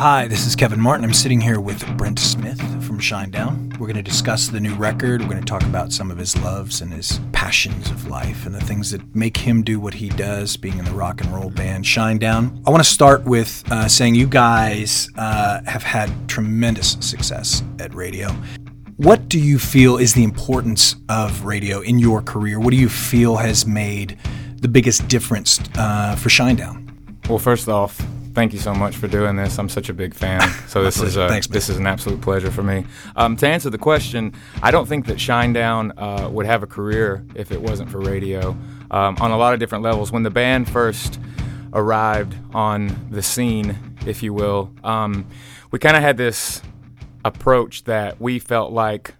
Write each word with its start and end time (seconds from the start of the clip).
Hi, 0.00 0.28
this 0.28 0.46
is 0.46 0.54
Kevin 0.54 0.80
Martin. 0.80 1.04
I'm 1.04 1.12
sitting 1.12 1.40
here 1.40 1.58
with 1.58 1.84
Brent 1.96 2.20
Smith 2.20 2.60
from 2.84 3.00
Shinedown. 3.00 3.76
We're 3.78 3.88
going 3.88 3.96
to 3.96 4.02
discuss 4.02 4.46
the 4.46 4.60
new 4.60 4.72
record. 4.76 5.22
We're 5.22 5.30
going 5.30 5.40
to 5.40 5.44
talk 5.44 5.64
about 5.64 5.92
some 5.92 6.12
of 6.12 6.18
his 6.18 6.40
loves 6.40 6.80
and 6.80 6.92
his 6.92 7.18
passions 7.32 7.90
of 7.90 8.06
life 8.06 8.46
and 8.46 8.54
the 8.54 8.60
things 8.60 8.92
that 8.92 9.16
make 9.16 9.36
him 9.36 9.64
do 9.64 9.80
what 9.80 9.94
he 9.94 10.08
does, 10.10 10.56
being 10.56 10.78
in 10.78 10.84
the 10.84 10.92
rock 10.92 11.20
and 11.20 11.34
roll 11.34 11.50
band 11.50 11.84
Shinedown. 11.84 12.62
I 12.64 12.70
want 12.70 12.80
to 12.80 12.88
start 12.88 13.24
with 13.24 13.64
uh, 13.72 13.88
saying 13.88 14.14
you 14.14 14.28
guys 14.28 15.08
uh, 15.16 15.62
have 15.66 15.82
had 15.82 16.12
tremendous 16.28 16.92
success 17.00 17.64
at 17.80 17.92
radio. 17.92 18.28
What 18.98 19.28
do 19.28 19.40
you 19.40 19.58
feel 19.58 19.96
is 19.96 20.14
the 20.14 20.22
importance 20.22 20.94
of 21.08 21.44
radio 21.44 21.80
in 21.80 21.98
your 21.98 22.22
career? 22.22 22.60
What 22.60 22.70
do 22.70 22.76
you 22.76 22.88
feel 22.88 23.34
has 23.34 23.66
made 23.66 24.16
the 24.60 24.68
biggest 24.68 25.08
difference 25.08 25.58
uh, 25.76 26.14
for 26.14 26.28
Shinedown? 26.28 26.88
Well, 27.28 27.40
first 27.40 27.68
off, 27.68 28.00
thank 28.38 28.52
you 28.52 28.58
so 28.60 28.72
much 28.72 28.94
for 28.94 29.08
doing 29.08 29.34
this. 29.34 29.58
I'm 29.58 29.68
such 29.68 29.88
a 29.88 29.92
big 29.92 30.14
fan. 30.14 30.40
So 30.68 30.84
this 30.84 31.00
is 31.00 31.16
a, 31.16 31.26
Thanks, 31.26 31.48
this 31.48 31.68
is 31.68 31.76
an 31.76 31.88
absolute 31.88 32.20
pleasure 32.20 32.52
for 32.52 32.62
me. 32.62 32.86
Um, 33.16 33.36
to 33.38 33.48
answer 33.48 33.68
the 33.68 33.78
question, 33.78 34.32
I 34.62 34.70
don't 34.70 34.86
think 34.86 35.06
that 35.06 35.16
Shinedown 35.16 35.90
uh, 35.96 36.30
would 36.30 36.46
have 36.46 36.62
a 36.62 36.66
career 36.68 37.24
if 37.34 37.50
it 37.50 37.60
wasn't 37.60 37.90
for 37.90 37.98
radio. 37.98 38.56
Um, 38.92 39.16
on 39.20 39.32
a 39.32 39.36
lot 39.36 39.54
of 39.54 39.60
different 39.60 39.82
levels. 39.82 40.12
When 40.12 40.22
the 40.22 40.30
band 40.30 40.70
first 40.70 41.18
arrived 41.72 42.36
on 42.54 43.08
the 43.10 43.22
scene, 43.22 43.76
if 44.06 44.22
you 44.22 44.32
will, 44.32 44.70
um, 44.84 45.26
we 45.72 45.80
kind 45.80 45.96
of 45.96 46.02
had 46.02 46.16
this 46.16 46.62
approach 47.24 47.84
that 47.84 48.20
we 48.20 48.38
felt 48.38 48.70
like 48.70 49.16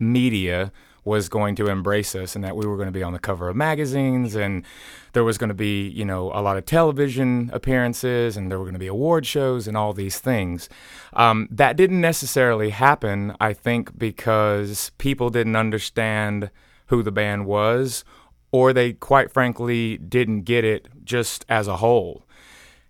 media 0.00 0.72
was 1.04 1.28
going 1.28 1.54
to 1.54 1.68
embrace 1.68 2.16
us 2.16 2.34
and 2.34 2.42
that 2.42 2.56
we 2.56 2.66
were 2.66 2.76
going 2.76 2.88
to 2.88 2.92
be 2.92 3.04
on 3.04 3.12
the 3.12 3.20
cover 3.20 3.48
of 3.48 3.54
magazines 3.54 4.34
and 4.34 4.64
there 5.14 5.24
was 5.24 5.38
going 5.38 5.48
to 5.48 5.54
be, 5.54 5.88
you 5.88 6.04
know, 6.04 6.30
a 6.34 6.42
lot 6.42 6.56
of 6.56 6.66
television 6.66 7.50
appearances 7.52 8.36
and 8.36 8.50
there 8.50 8.58
were 8.58 8.64
going 8.64 8.74
to 8.74 8.78
be 8.78 8.86
award 8.86 9.24
shows 9.24 9.66
and 9.66 9.76
all 9.76 9.92
these 9.92 10.18
things. 10.18 10.68
Um, 11.14 11.48
that 11.50 11.76
didn't 11.76 12.00
necessarily 12.00 12.70
happen, 12.70 13.34
I 13.40 13.52
think, 13.52 13.96
because 13.96 14.90
people 14.98 15.30
didn't 15.30 15.56
understand 15.56 16.50
who 16.86 17.02
the 17.02 17.12
band 17.12 17.46
was 17.46 18.04
or 18.50 18.72
they 18.72 18.92
quite 18.92 19.32
frankly 19.32 19.96
didn't 19.98 20.42
get 20.42 20.64
it 20.64 20.88
just 21.04 21.44
as 21.48 21.66
a 21.66 21.78
whole. 21.78 22.22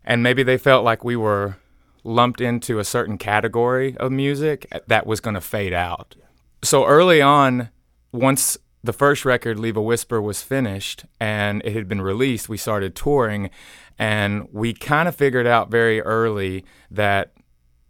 And 0.05 0.23
maybe 0.23 0.43
they 0.43 0.59
felt 0.59 0.85
like 0.85 1.05
we 1.05 1.17
were 1.17 1.57
lumped 2.03 2.41
into 2.41 2.79
a 2.79 2.85
certain 2.85 3.17
category 3.17 3.97
of 3.97 4.13
music 4.13 4.67
that 4.87 5.07
was 5.07 5.21
going 5.21 5.35
to 5.35 5.41
fade 5.41 5.73
out. 5.73 6.17
So 6.63 6.85
early 6.87 7.23
on, 7.23 7.71
once 8.13 8.59
the 8.85 8.93
first 8.93 9.25
record, 9.25 9.59
Leave 9.59 9.77
a 9.77 9.83
Whisper, 9.83 10.21
was 10.21 10.43
finished 10.43 11.07
and 11.19 11.63
it 11.65 11.73
had 11.73 11.89
been 11.89 12.03
released, 12.03 12.49
we 12.49 12.59
started 12.59 12.95
touring. 12.95 13.51
And 13.99 14.47
we 14.53 14.75
kind 14.75 15.09
of 15.09 15.17
figured 15.17 15.47
out 15.47 15.71
very 15.71 16.03
early 16.03 16.65
that 16.91 17.33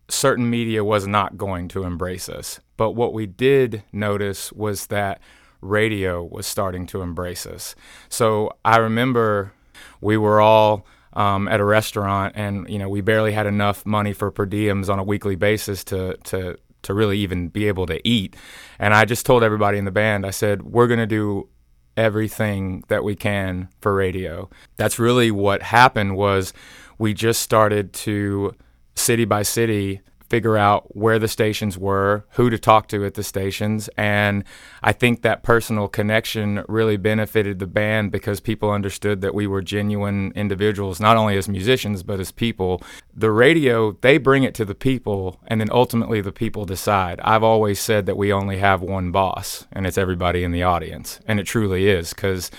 certain 0.08 0.48
media 0.48 0.84
was 0.84 1.06
not 1.06 1.36
going 1.36 1.66
to 1.68 1.82
embrace 1.82 2.28
us. 2.28 2.60
But 2.76 2.92
what 2.92 3.12
we 3.12 3.26
did 3.26 3.82
notice 3.92 4.52
was 4.52 4.86
that 4.86 5.20
radio 5.60 6.22
was 6.22 6.46
starting 6.46 6.86
to 6.86 7.02
embrace 7.02 7.44
us. 7.46 7.74
So 8.08 8.52
I 8.64 8.76
remember 8.76 9.52
we 10.00 10.16
were 10.16 10.40
all 10.40 10.86
um, 11.14 11.48
at 11.48 11.60
a 11.60 11.64
restaurant, 11.64 12.34
and 12.36 12.68
you 12.68 12.78
know 12.78 12.88
we 12.88 13.00
barely 13.00 13.32
had 13.32 13.46
enough 13.46 13.86
money 13.86 14.12
for 14.12 14.30
per 14.30 14.46
diems 14.46 14.88
on 14.88 14.98
a 14.98 15.04
weekly 15.04 15.36
basis 15.36 15.84
to 15.84 16.16
to 16.24 16.58
to 16.84 16.94
really 16.94 17.18
even 17.18 17.48
be 17.48 17.68
able 17.68 17.86
to 17.86 18.06
eat. 18.08 18.36
And 18.78 18.94
I 18.94 19.04
just 19.04 19.26
told 19.26 19.42
everybody 19.42 19.78
in 19.78 19.84
the 19.84 19.90
band, 19.90 20.24
I 20.24 20.30
said, 20.30 20.62
we're 20.62 20.86
going 20.86 21.00
to 21.00 21.06
do 21.06 21.48
everything 21.96 22.84
that 22.88 23.04
we 23.04 23.14
can 23.14 23.68
for 23.80 23.94
radio. 23.94 24.48
That's 24.76 24.98
really 24.98 25.30
what 25.30 25.62
happened 25.62 26.16
was 26.16 26.52
we 26.98 27.14
just 27.14 27.40
started 27.40 27.92
to 27.92 28.54
city 28.94 29.24
by 29.24 29.42
city 29.42 30.00
figure 30.34 30.58
out 30.58 30.96
where 30.96 31.20
the 31.20 31.28
stations 31.28 31.78
were, 31.78 32.24
who 32.30 32.50
to 32.50 32.58
talk 32.58 32.88
to 32.88 33.04
at 33.04 33.14
the 33.14 33.22
stations, 33.22 33.88
and 33.96 34.42
I 34.82 34.90
think 34.90 35.22
that 35.22 35.44
personal 35.44 35.86
connection 35.86 36.64
really 36.66 36.96
benefited 36.96 37.60
the 37.60 37.68
band 37.68 38.10
because 38.10 38.40
people 38.40 38.72
understood 38.72 39.20
that 39.20 39.32
we 39.32 39.46
were 39.46 39.62
genuine 39.62 40.32
individuals, 40.34 40.98
not 40.98 41.16
only 41.16 41.36
as 41.36 41.48
musicians 41.48 42.02
but 42.02 42.18
as 42.18 42.32
people. 42.32 42.82
The 43.14 43.30
radio, 43.30 43.92
they 44.00 44.18
bring 44.18 44.42
it 44.42 44.56
to 44.56 44.64
the 44.64 44.74
people, 44.74 45.38
and 45.46 45.60
then 45.60 45.70
ultimately 45.70 46.20
the 46.20 46.32
people 46.32 46.64
decide. 46.64 47.20
I've 47.20 47.44
always 47.44 47.78
said 47.78 48.06
that 48.06 48.16
we 48.16 48.32
only 48.32 48.58
have 48.58 48.82
one 48.82 49.12
boss, 49.12 49.68
and 49.70 49.86
it's 49.86 49.96
everybody 49.96 50.42
in 50.42 50.50
the 50.50 50.64
audience, 50.64 51.20
and 51.28 51.38
it 51.38 51.46
truly 51.46 51.86
is 51.88 52.12
because 52.12 52.50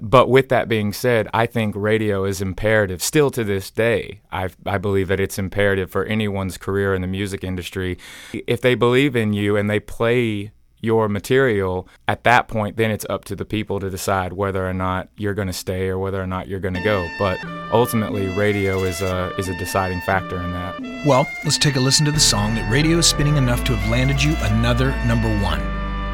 but 0.00 0.28
with 0.28 0.48
that 0.48 0.68
being 0.68 0.92
said, 0.92 1.28
I 1.32 1.46
think 1.46 1.74
radio 1.76 2.24
is 2.24 2.40
imperative 2.40 3.02
still 3.02 3.30
to 3.30 3.44
this 3.44 3.70
day. 3.70 4.20
I, 4.30 4.50
I 4.64 4.78
believe 4.78 5.08
that 5.08 5.20
it's 5.20 5.38
imperative 5.38 5.90
for 5.90 6.04
anyone's 6.04 6.58
career 6.58 6.94
in 6.94 7.02
the 7.02 7.08
music 7.08 7.42
industry. 7.44 7.98
If 8.32 8.60
they 8.60 8.74
believe 8.74 9.16
in 9.16 9.32
you 9.32 9.56
and 9.56 9.68
they 9.68 9.80
play 9.80 10.52
your 10.80 11.08
material, 11.08 11.88
at 12.06 12.22
that 12.24 12.48
point, 12.48 12.76
then 12.76 12.90
it's 12.90 13.06
up 13.08 13.24
to 13.24 13.34
the 13.34 13.44
people 13.44 13.80
to 13.80 13.90
decide 13.90 14.32
whether 14.34 14.68
or 14.68 14.74
not 14.74 15.08
you're 15.16 15.34
going 15.34 15.48
to 15.48 15.52
stay 15.52 15.88
or 15.88 15.98
whether 15.98 16.22
or 16.22 16.26
not 16.26 16.48
you're 16.48 16.60
going 16.60 16.74
to 16.74 16.82
go. 16.82 17.08
But 17.18 17.42
ultimately, 17.72 18.26
radio 18.28 18.84
is 18.84 19.00
a, 19.00 19.34
is 19.38 19.48
a 19.48 19.58
deciding 19.58 20.00
factor 20.02 20.36
in 20.36 20.52
that. 20.52 20.80
Well, 21.06 21.26
let's 21.44 21.58
take 21.58 21.76
a 21.76 21.80
listen 21.80 22.04
to 22.06 22.12
the 22.12 22.20
song 22.20 22.54
that 22.54 22.70
radio 22.70 22.98
is 22.98 23.06
spinning 23.06 23.36
enough 23.36 23.64
to 23.64 23.74
have 23.74 23.90
landed 23.90 24.22
you 24.22 24.36
another 24.40 24.90
number 25.06 25.28
one. 25.42 25.60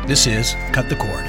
This 0.07 0.27
is 0.27 0.55
Cut 0.73 0.89
the 0.89 0.97
Cord. 0.97 1.27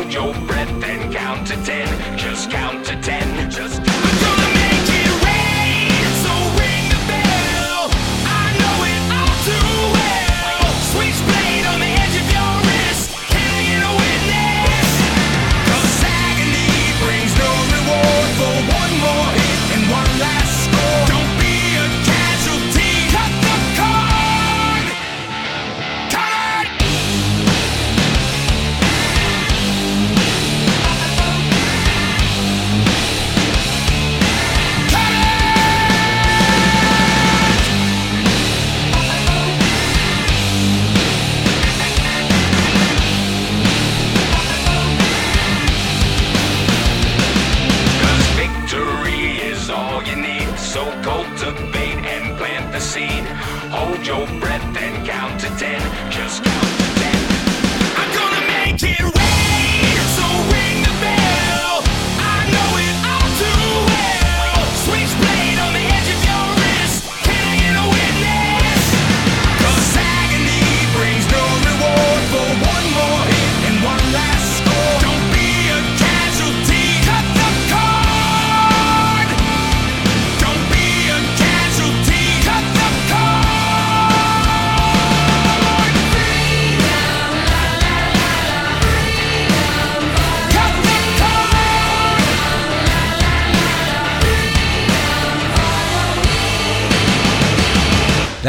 Hold 0.00 0.14
your 0.14 0.32
breath 0.46 0.82
and 0.84 1.12
count 1.12 1.46
to 1.48 1.62
ten. 1.62 2.19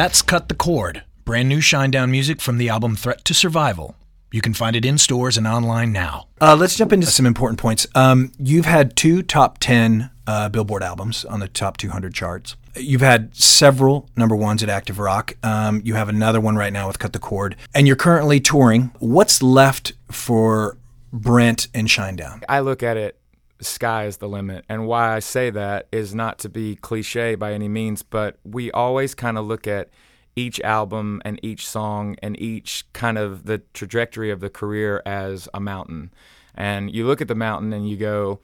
That's 0.01 0.23
Cut 0.23 0.49
the 0.49 0.55
Cord, 0.55 1.03
brand 1.25 1.47
new 1.47 1.59
Shinedown 1.59 2.09
music 2.09 2.41
from 2.41 2.57
the 2.57 2.69
album 2.69 2.95
Threat 2.95 3.23
to 3.23 3.35
Survival. 3.35 3.95
You 4.31 4.41
can 4.41 4.55
find 4.55 4.75
it 4.75 4.83
in 4.83 4.97
stores 4.97 5.37
and 5.37 5.45
online 5.45 5.91
now. 5.91 6.27
Uh, 6.41 6.55
let's 6.55 6.75
jump 6.75 6.91
into 6.91 7.05
some 7.05 7.27
important 7.27 7.59
points. 7.59 7.85
Um, 7.93 8.31
you've 8.39 8.65
had 8.65 8.95
two 8.95 9.21
top 9.21 9.59
10 9.59 10.09
uh, 10.25 10.49
Billboard 10.49 10.81
albums 10.81 11.23
on 11.23 11.39
the 11.39 11.47
top 11.47 11.77
200 11.77 12.15
charts. 12.15 12.55
You've 12.75 13.01
had 13.01 13.35
several 13.35 14.09
number 14.15 14.35
ones 14.35 14.63
at 14.63 14.69
Active 14.69 14.97
Rock. 14.97 15.35
Um, 15.43 15.83
you 15.85 15.93
have 15.93 16.09
another 16.09 16.41
one 16.41 16.55
right 16.55 16.73
now 16.73 16.87
with 16.87 16.97
Cut 16.97 17.13
the 17.13 17.19
Cord. 17.19 17.55
And 17.75 17.85
you're 17.85 17.95
currently 17.95 18.39
touring. 18.39 18.89
What's 18.97 19.43
left 19.43 19.93
for 20.09 20.79
Brent 21.13 21.67
and 21.75 21.87
Shinedown? 21.87 22.43
I 22.49 22.61
look 22.61 22.81
at 22.81 22.97
it, 22.97 23.19
sky 23.61 24.05
is 24.05 24.17
the 24.17 24.27
limit. 24.27 24.65
And 24.67 24.87
why 24.87 25.15
I 25.15 25.19
say 25.19 25.49
that 25.51 25.87
is 25.91 26.13
not 26.13 26.39
to 26.39 26.49
be 26.49 26.75
cliche 26.75 27.35
by 27.35 27.53
any 27.53 27.67
means, 27.67 28.03
but 28.03 28.37
we 28.43 28.71
always 28.71 29.15
kind 29.15 29.37
of 29.37 29.45
look 29.45 29.67
at 29.67 29.89
each 30.35 30.59
album 30.61 31.21
and 31.25 31.39
each 31.43 31.67
song 31.67 32.15
and 32.21 32.39
each 32.39 32.85
kind 32.93 33.17
of 33.17 33.45
the 33.45 33.59
trajectory 33.73 34.31
of 34.31 34.39
the 34.39 34.49
career 34.49 35.01
as 35.05 35.47
a 35.53 35.59
mountain. 35.59 36.11
And 36.55 36.93
you 36.93 37.05
look 37.05 37.21
at 37.21 37.27
the 37.27 37.35
mountain 37.35 37.73
and 37.73 37.87
you 37.87 37.97
go, 37.97 38.39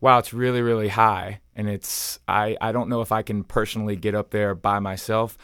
wow, 0.00 0.18
it's 0.18 0.32
really, 0.32 0.62
really 0.62 0.88
high. 0.88 1.40
And 1.54 1.68
it's, 1.68 2.18
I, 2.26 2.56
I 2.60 2.72
don't 2.72 2.88
know 2.88 3.02
if 3.02 3.12
I 3.12 3.22
can 3.22 3.44
personally 3.44 3.96
get 3.96 4.14
up 4.14 4.30
there 4.30 4.54
by 4.54 4.78
myself, 4.78 5.36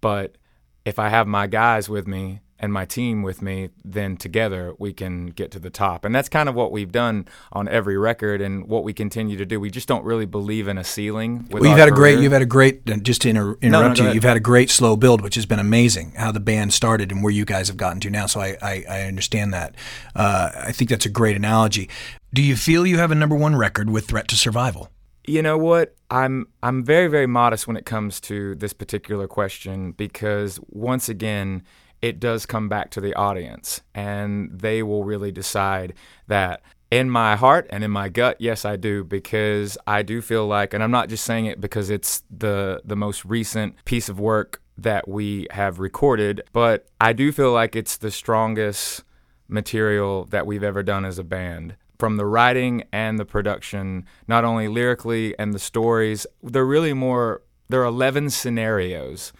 but 0.00 0.36
if 0.84 0.98
I 0.98 1.08
have 1.08 1.26
my 1.26 1.46
guys 1.46 1.88
with 1.88 2.06
me 2.06 2.40
and 2.58 2.72
my 2.72 2.84
team 2.84 3.22
with 3.22 3.42
me, 3.42 3.70
then 3.84 4.16
together 4.16 4.74
we 4.78 4.92
can 4.92 5.26
get 5.26 5.50
to 5.50 5.58
the 5.58 5.70
top. 5.70 6.04
And 6.04 6.14
that's 6.14 6.28
kind 6.28 6.48
of 6.48 6.54
what 6.54 6.72
we've 6.72 6.92
done 6.92 7.26
on 7.52 7.68
every 7.68 7.96
record 7.98 8.40
and 8.40 8.68
what 8.68 8.84
we 8.84 8.92
continue 8.92 9.36
to 9.36 9.44
do. 9.44 9.58
We 9.58 9.70
just 9.70 9.88
don't 9.88 10.04
really 10.04 10.26
believe 10.26 10.68
in 10.68 10.78
a 10.78 10.84
ceiling. 10.84 11.46
With 11.50 11.62
Well, 11.62 11.70
you've 11.70 11.78
had 11.78 11.88
a 11.88 11.92
great, 11.92 12.20
you've 12.20 12.32
had 12.32 12.42
a 12.42 12.46
great, 12.46 12.88
uh, 12.88 12.96
just 12.96 13.22
to 13.22 13.28
inter- 13.28 13.58
interrupt 13.60 13.96
go 13.96 14.02
you, 14.02 14.06
ahead. 14.06 14.14
you've 14.14 14.24
had 14.24 14.36
a 14.36 14.40
great 14.40 14.70
slow 14.70 14.96
build, 14.96 15.20
which 15.20 15.34
has 15.34 15.46
been 15.46 15.58
amazing 15.58 16.12
how 16.16 16.30
the 16.32 16.40
band 16.40 16.72
started 16.72 17.10
and 17.10 17.22
where 17.22 17.32
you 17.32 17.44
guys 17.44 17.68
have 17.68 17.76
gotten 17.76 18.00
to 18.00 18.10
now. 18.10 18.26
So 18.26 18.40
I, 18.40 18.56
I, 18.62 18.84
I 18.88 19.02
understand 19.02 19.52
that. 19.52 19.74
Uh, 20.14 20.50
I 20.54 20.72
think 20.72 20.90
that's 20.90 21.06
a 21.06 21.10
great 21.10 21.36
analogy. 21.36 21.90
Do 22.32 22.42
you 22.42 22.56
feel 22.56 22.86
you 22.86 22.98
have 22.98 23.10
a 23.10 23.14
number 23.14 23.36
one 23.36 23.56
record 23.56 23.90
with 23.90 24.06
Threat 24.06 24.28
to 24.28 24.36
Survival? 24.36 24.90
You 25.26 25.40
know 25.40 25.56
what? 25.56 25.94
I'm 26.10 26.48
I'm 26.62 26.84
very 26.84 27.08
very 27.08 27.26
modest 27.26 27.66
when 27.66 27.76
it 27.76 27.86
comes 27.86 28.20
to 28.22 28.54
this 28.56 28.74
particular 28.74 29.26
question 29.26 29.92
because 29.92 30.60
once 30.68 31.08
again 31.08 31.62
it 32.04 32.20
does 32.20 32.44
come 32.44 32.68
back 32.68 32.90
to 32.90 33.00
the 33.00 33.14
audience 33.14 33.80
and 33.94 34.50
they 34.60 34.82
will 34.82 35.04
really 35.04 35.32
decide 35.32 35.94
that. 36.28 36.60
In 36.90 37.10
my 37.10 37.34
heart 37.34 37.66
and 37.70 37.82
in 37.82 37.90
my 37.90 38.08
gut 38.08 38.36
yes 38.38 38.64
I 38.64 38.76
do 38.76 39.02
because 39.02 39.76
I 39.84 40.02
do 40.02 40.22
feel 40.22 40.46
like 40.46 40.72
and 40.74 40.82
I'm 40.84 40.92
not 40.92 41.08
just 41.08 41.24
saying 41.24 41.46
it 41.46 41.60
because 41.60 41.90
it's 41.90 42.22
the 42.30 42.82
the 42.84 42.94
most 42.94 43.24
recent 43.24 43.84
piece 43.84 44.08
of 44.08 44.20
work 44.20 44.62
that 44.78 45.08
we 45.08 45.48
have 45.50 45.80
recorded 45.80 46.42
but 46.52 46.86
I 47.00 47.12
do 47.12 47.32
feel 47.32 47.52
like 47.52 47.74
it's 47.74 47.96
the 47.96 48.12
strongest 48.12 49.02
material 49.48 50.26
that 50.26 50.46
we've 50.46 50.62
ever 50.62 50.84
done 50.84 51.04
as 51.04 51.18
a 51.18 51.24
band. 51.24 51.74
From 51.98 52.16
the 52.16 52.26
writing 52.26 52.84
and 52.92 53.18
the 53.18 53.24
production, 53.24 54.06
not 54.28 54.44
only 54.44 54.68
lyrically 54.68 55.36
and 55.38 55.52
the 55.52 55.58
stories, 55.58 56.26
they're 56.42 56.64
really 56.64 56.92
more, 56.92 57.42
there 57.68 57.80
are 57.80 57.86
11 57.86 58.30
scenarios 58.30 59.32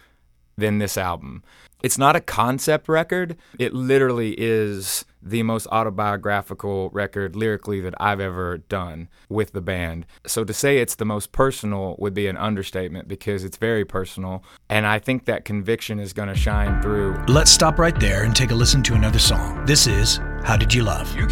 than 0.57 0.79
this 0.79 0.97
album. 0.97 1.43
It's 1.83 1.97
not 1.97 2.15
a 2.15 2.21
concept 2.21 2.89
record. 2.89 3.37
It 3.59 3.73
literally 3.73 4.33
is 4.39 5.05
the 5.21 5.43
most 5.43 5.67
autobiographical 5.67 6.89
record 6.91 7.35
lyrically 7.35 7.81
that 7.81 7.93
I've 7.99 8.19
ever 8.19 8.59
done 8.59 9.07
with 9.29 9.51
the 9.51 9.61
band. 9.61 10.05
So 10.25 10.43
to 10.43 10.53
say 10.53 10.77
it's 10.77 10.95
the 10.95 11.05
most 11.05 11.31
personal 11.31 11.95
would 11.99 12.13
be 12.13 12.27
an 12.27 12.37
understatement 12.37 13.07
because 13.07 13.43
it's 13.43 13.57
very 13.57 13.85
personal. 13.85 14.43
And 14.69 14.87
I 14.87 14.99
think 14.99 15.25
that 15.25 15.45
conviction 15.45 15.99
is 15.99 16.13
going 16.13 16.29
to 16.29 16.35
shine 16.35 16.81
through 16.81 17.17
Let's 17.27 17.51
stop 17.51 17.77
right 17.77 17.99
there 17.99 18.23
and 18.23 18.35
take 18.35 18.51
a 18.51 18.55
listen 18.55 18.81
to 18.83 18.93
another 18.93 19.19
song. 19.19 19.65
This 19.65 19.87
is 19.87 20.17
How 20.43 20.57
Did 20.57 20.73
You 20.73 20.83
Love? 20.83 21.15
You 21.15 21.27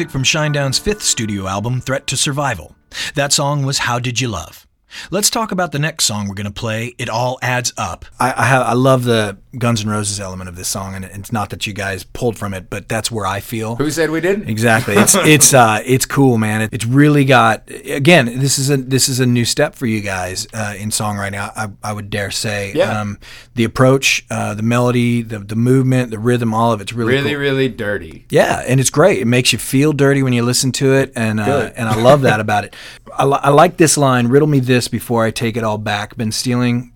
music 0.00 0.10
from 0.10 0.22
Shinedown's 0.22 0.78
fifth 0.78 1.02
studio 1.02 1.46
album, 1.46 1.82
Threat 1.82 2.06
to 2.06 2.16
Survival. 2.16 2.74
That 3.16 3.34
song 3.34 3.66
was 3.66 3.80
How 3.80 3.98
Did 3.98 4.18
You 4.18 4.28
Love? 4.28 4.66
Let's 5.10 5.30
talk 5.30 5.52
about 5.52 5.72
the 5.72 5.78
next 5.78 6.04
song 6.04 6.28
we're 6.28 6.34
going 6.34 6.46
to 6.46 6.50
play. 6.52 6.94
It 6.98 7.08
all 7.08 7.38
adds 7.42 7.72
up. 7.76 8.04
I 8.18 8.32
I, 8.36 8.44
have, 8.44 8.62
I 8.66 8.72
love 8.72 9.04
the 9.04 9.36
Guns 9.58 9.82
N' 9.82 9.88
Roses 9.90 10.20
element 10.20 10.48
of 10.48 10.56
this 10.56 10.68
song, 10.68 10.94
and 10.94 11.04
it's 11.04 11.32
not 11.32 11.50
that 11.50 11.66
you 11.66 11.72
guys 11.72 12.04
pulled 12.04 12.38
from 12.38 12.54
it, 12.54 12.70
but 12.70 12.88
that's 12.88 13.10
where 13.10 13.26
I 13.26 13.40
feel. 13.40 13.76
Who 13.76 13.90
said 13.90 14.10
we 14.10 14.20
didn't? 14.20 14.48
Exactly. 14.48 14.94
It's 14.96 15.14
it's 15.18 15.54
uh 15.54 15.80
it's 15.84 16.06
cool, 16.06 16.38
man. 16.38 16.62
It, 16.62 16.70
it's 16.72 16.84
really 16.86 17.24
got 17.24 17.68
again. 17.70 18.26
This 18.40 18.58
is 18.58 18.70
a 18.70 18.76
this 18.76 19.08
is 19.08 19.20
a 19.20 19.26
new 19.26 19.44
step 19.44 19.74
for 19.74 19.86
you 19.86 20.00
guys 20.00 20.46
uh, 20.54 20.74
in 20.78 20.90
songwriting. 20.90 21.36
I, 21.38 21.64
I, 21.64 21.90
I 21.90 21.92
would 21.92 22.10
dare 22.10 22.30
say. 22.30 22.72
Yeah. 22.74 23.00
Um, 23.00 23.18
the 23.54 23.64
approach, 23.64 24.24
uh, 24.30 24.54
the 24.54 24.62
melody, 24.62 25.22
the 25.22 25.38
the 25.40 25.56
movement, 25.56 26.10
the 26.10 26.18
rhythm, 26.18 26.54
all 26.54 26.72
of 26.72 26.80
it's 26.80 26.92
really 26.92 27.12
Really, 27.14 27.30
cool. 27.32 27.40
really 27.40 27.68
dirty. 27.68 28.26
Yeah, 28.30 28.62
and 28.66 28.78
it's 28.80 28.90
great. 28.90 29.18
It 29.20 29.26
makes 29.26 29.52
you 29.52 29.58
feel 29.58 29.92
dirty 29.92 30.22
when 30.22 30.32
you 30.32 30.42
listen 30.44 30.72
to 30.72 30.94
it, 30.94 31.12
and 31.16 31.40
uh, 31.40 31.70
and 31.76 31.88
I 31.88 32.00
love 32.00 32.22
that 32.22 32.40
about 32.40 32.64
it. 32.64 32.74
I, 33.12 33.24
li- 33.24 33.40
I 33.42 33.50
like 33.50 33.76
this 33.76 33.98
line: 33.98 34.28
"Riddle 34.28 34.48
me 34.48 34.60
this 34.60 34.79
before 34.88 35.24
I 35.24 35.30
take 35.30 35.56
it 35.56 35.64
all 35.64 35.78
back." 35.78 36.16
Been 36.16 36.32
stealing 36.32 36.92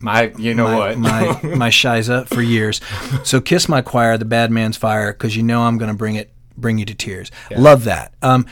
My, 0.00 0.32
you 0.36 0.54
know 0.54 0.64
my, 0.64 0.76
what? 0.76 0.98
my 0.98 1.20
my 1.56 1.70
shiza 1.70 2.26
for 2.28 2.42
years. 2.42 2.80
So 3.22 3.40
kiss 3.40 3.68
my 3.68 3.80
choir, 3.82 4.18
the 4.18 4.24
bad 4.24 4.50
man's 4.50 4.76
fire, 4.76 5.12
because 5.12 5.36
you 5.36 5.42
know 5.42 5.62
I'm 5.62 5.78
going 5.78 5.90
to 5.90 5.96
bring 5.96 6.16
it, 6.16 6.32
bring 6.56 6.78
you 6.78 6.84
to 6.84 6.94
tears. 6.94 7.30
Love 7.56 7.84
that. 7.84 8.12
Um, 8.22 8.46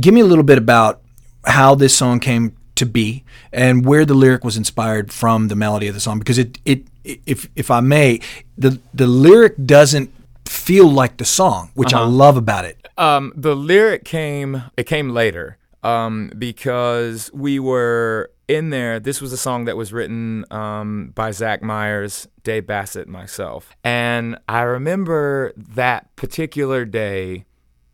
give 0.00 0.14
me 0.14 0.20
a 0.20 0.26
little 0.26 0.44
bit 0.44 0.58
about 0.58 1.02
how 1.44 1.74
this 1.74 1.96
song 1.96 2.20
came 2.20 2.56
to 2.76 2.86
be 2.86 3.24
and 3.52 3.84
where 3.84 4.04
the 4.04 4.14
lyric 4.14 4.44
was 4.44 4.56
inspired 4.56 5.12
from 5.12 5.48
the 5.48 5.56
melody 5.56 5.88
of 5.88 5.94
the 5.94 6.00
song, 6.00 6.18
because 6.18 6.38
it 6.38 6.58
it 6.64 6.84
if 7.04 7.48
if 7.56 7.70
I 7.70 7.80
may, 7.80 8.20
the 8.56 8.78
the 8.94 9.06
lyric 9.06 9.54
doesn't 9.66 10.10
feel 10.46 10.88
like 10.88 11.16
the 11.18 11.24
song, 11.24 11.70
which 11.74 11.92
I 11.92 12.04
love 12.04 12.36
about 12.36 12.64
it. 12.64 12.76
Um, 12.96 13.32
the 13.36 13.54
lyric 13.54 14.04
came. 14.04 14.64
It 14.76 14.84
came 14.84 15.10
later. 15.10 15.56
Um, 15.82 16.32
because 16.36 17.30
we 17.32 17.58
were 17.58 18.30
in 18.48 18.70
there. 18.70 18.98
This 18.98 19.20
was 19.20 19.32
a 19.32 19.36
song 19.36 19.66
that 19.66 19.76
was 19.76 19.92
written 19.92 20.44
um, 20.50 21.12
by 21.14 21.30
Zach 21.30 21.62
Myers, 21.62 22.26
Dave 22.42 22.66
Bassett, 22.66 23.06
myself. 23.06 23.76
And 23.84 24.38
I 24.48 24.62
remember 24.62 25.52
that 25.56 26.14
particular 26.16 26.84
day. 26.84 27.44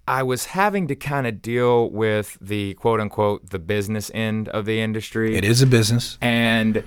I 0.07 0.23
was 0.23 0.47
having 0.47 0.87
to 0.89 0.95
kind 0.95 1.27
of 1.27 1.43
deal 1.43 1.91
with 1.91 2.39
the 2.41 2.75
quote 2.75 3.01
unquote 3.01 3.51
the 3.51 3.59
business 3.59 4.11
end 4.15 4.49
of 4.51 4.65
the 4.65 4.81
industry. 4.81 5.37
It 5.37 5.45
is 5.45 5.61
a 5.61 5.67
business. 5.67 6.19
And 6.21 6.85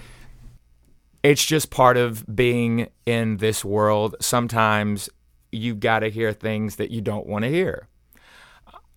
it's 1.23 1.43
just 1.43 1.71
part 1.71 1.97
of 1.97 2.23
being 2.33 2.89
in 3.05 3.37
this 3.37 3.65
world. 3.65 4.15
Sometimes 4.21 5.09
you 5.51 5.75
got 5.75 5.99
to 5.99 6.09
hear 6.09 6.31
things 6.31 6.77
that 6.77 6.91
you 6.91 7.01
don't 7.01 7.25
want 7.25 7.43
to 7.43 7.49
hear. 7.49 7.87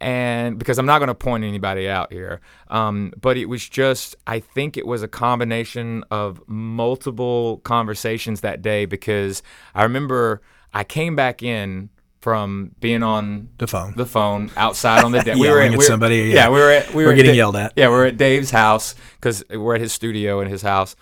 And 0.00 0.58
because 0.58 0.78
I'm 0.78 0.86
not 0.86 0.98
going 0.98 1.08
to 1.08 1.14
point 1.14 1.44
anybody 1.44 1.86
out 1.88 2.10
here, 2.10 2.40
um, 2.68 3.12
but 3.20 3.36
it 3.36 3.46
was 3.46 3.68
just, 3.68 4.16
I 4.26 4.40
think 4.40 4.76
it 4.78 4.86
was 4.86 5.02
a 5.02 5.08
combination 5.08 6.04
of 6.10 6.40
multiple 6.48 7.58
conversations 7.64 8.40
that 8.40 8.62
day 8.62 8.86
because 8.86 9.42
I 9.74 9.82
remember 9.82 10.40
I 10.72 10.84
came 10.84 11.16
back 11.16 11.42
in 11.42 11.90
from 12.22 12.74
being 12.80 13.02
on 13.02 13.48
The 13.58 13.66
phone. 13.66 13.94
the 13.96 14.06
phone 14.06 14.50
outside 14.56 15.04
on 15.04 15.12
the 15.12 15.20
deck. 15.22 15.36
We 15.36 15.48
were 15.50 15.56
yelling 15.58 15.72
at 15.74 15.78
we 15.78 15.84
somebody, 15.84 16.16
Yeah. 16.16 16.34
yeah. 16.34 16.48
we 16.50 16.60
were 16.60 16.70
at, 16.70 16.88
we 16.94 17.02
We're 17.04 17.10
were 17.10 17.14
getting 17.14 17.32
Da- 17.32 17.36
yelled 17.36 17.56
at. 17.56 17.72
Yeah, 17.76 17.88
we're 17.88 18.06
at 18.06 18.16
Dave's 18.16 18.50
house 18.50 18.94
because 19.16 19.44
we're 19.50 19.74
at 19.74 19.80
his 19.82 19.92
studio 19.92 20.40
in 20.40 20.48
his 20.48 20.62
house, 20.62 20.96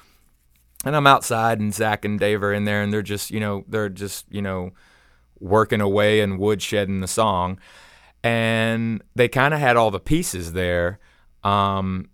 and 0.85 0.95
I'm 0.97 1.07
outside, 1.07 1.59
and 1.61 1.73
Zach 1.75 2.05
and 2.05 2.19
Dave 2.21 2.43
are 2.43 2.53
in 2.53 2.65
there, 2.65 2.83
and 2.83 2.93
they're 2.93 3.03
just, 3.03 3.31
you 3.31 3.41
know, 3.41 3.65
they're 3.69 3.89
just, 3.89 4.27
you 4.31 4.43
know, 4.43 4.71
working 5.41 5.81
away 5.81 6.21
and 6.21 6.39
woodshedding 6.39 7.01
the 7.01 7.09
song, 7.09 7.59
and 8.23 9.03
they 9.15 9.29
kind 9.29 9.55
of 9.55 9.61
had 9.61 9.77
all 9.77 9.91
the 9.91 10.01
pieces 10.01 10.53
there, 10.53 10.99
um, 11.45 12.09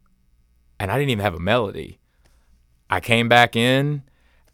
and 0.78 0.90
I 0.90 0.98
didn't 0.98 1.10
even 1.10 1.24
have 1.24 1.34
a 1.34 1.40
melody. 1.40 1.98
I 2.90 3.00
came 3.00 3.28
back 3.28 3.56
in 3.56 4.02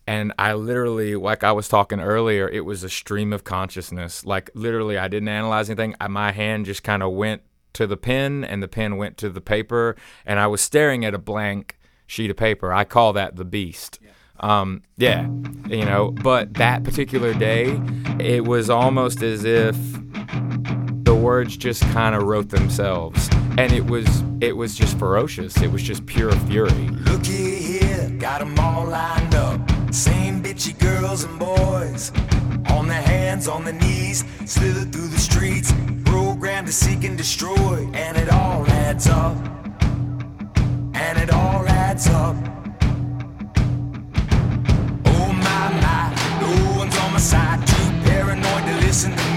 and 0.07 0.33
I 0.39 0.55
literally, 0.55 1.15
like 1.15 1.45
I 1.45 1.53
was 1.53 1.69
talking 1.69 2.01
earlier, 2.01 2.49
it 2.49 2.65
was 2.65 2.83
a 2.83 2.89
stream 2.89 3.33
of 3.33 3.45
consciousness. 3.45 4.25
Like 4.25 4.51
literally, 4.55 4.99
I 4.99 5.09
didn't 5.09 5.29
analyze 5.29 5.71
anything. 5.71 5.95
I, 6.01 6.09
my 6.09 6.33
hand 6.33 6.67
just 6.67 6.83
kind 6.83 7.03
of 7.03 7.13
went 7.13 7.43
to 7.75 7.87
the 7.87 7.97
pen, 7.97 8.43
and 8.43 8.61
the 8.61 8.67
pen 8.67 8.97
went 8.97 9.17
to 9.19 9.31
the 9.31 9.41
paper, 9.41 9.95
and 10.27 10.41
I 10.41 10.49
was 10.49 10.61
staring 10.61 11.05
at 11.05 11.15
a 11.15 11.19
blank 11.19 11.79
sheet 12.07 12.29
of 12.29 12.37
paper. 12.37 12.73
I 12.73 12.83
call 12.83 13.13
that 13.13 13.37
the 13.37 13.45
beast. 13.45 14.01
Um, 14.41 14.83
yeah, 14.97 15.29
you 15.69 15.85
know. 15.85 16.11
But 16.11 16.55
that 16.55 16.83
particular 16.83 17.33
day, 17.33 17.81
it 18.19 18.47
was 18.47 18.69
almost 18.69 19.23
as 19.23 19.45
if 19.45 19.77
words 21.31 21.57
just 21.57 21.83
kind 21.93 22.17
of 22.17 22.25
wrote 22.25 22.49
themselves, 22.49 23.29
and 23.57 23.73
it 23.73 23.87
was 23.87 24.25
it 24.41 24.57
was 24.57 24.75
just 24.75 24.99
ferocious. 24.99 25.57
It 25.63 25.71
was 25.71 25.81
just 25.81 26.05
pure 26.05 26.33
fury. 26.49 26.89
Looky 27.09 27.55
here, 27.55 28.11
got 28.19 28.41
'em 28.41 28.59
all 28.59 28.85
lined 28.85 29.37
up. 29.37 29.61
Same 29.93 30.43
bitchy 30.43 30.75
girls 30.89 31.23
and 31.23 31.39
boys. 31.39 32.11
On 32.77 32.89
their 32.89 33.05
hands, 33.15 33.47
on 33.47 33.63
their 33.65 33.79
knees, 33.85 34.25
slither 34.45 34.85
through 34.93 35.11
the 35.17 35.23
streets. 35.31 35.73
Programmed 36.05 36.67
to 36.67 36.73
seek 36.73 37.05
and 37.05 37.17
destroy. 37.17 37.77
And 38.05 38.17
it 38.17 38.29
all 38.29 38.63
adds 38.87 39.07
up. 39.07 39.37
And 41.05 41.15
it 41.25 41.31
all 41.31 41.63
adds 41.87 42.09
up. 42.09 42.37
Oh 45.15 45.29
my, 45.47 45.65
my, 45.85 46.03
no 46.43 46.53
one's 46.81 46.97
on 47.05 47.13
my 47.13 47.23
side. 47.33 47.59
Too 47.73 47.89
paranoid 48.09 48.65
to 48.71 48.75
listen 48.87 49.13
to 49.13 49.30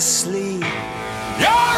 put 0.00 0.24
you 1.40 1.69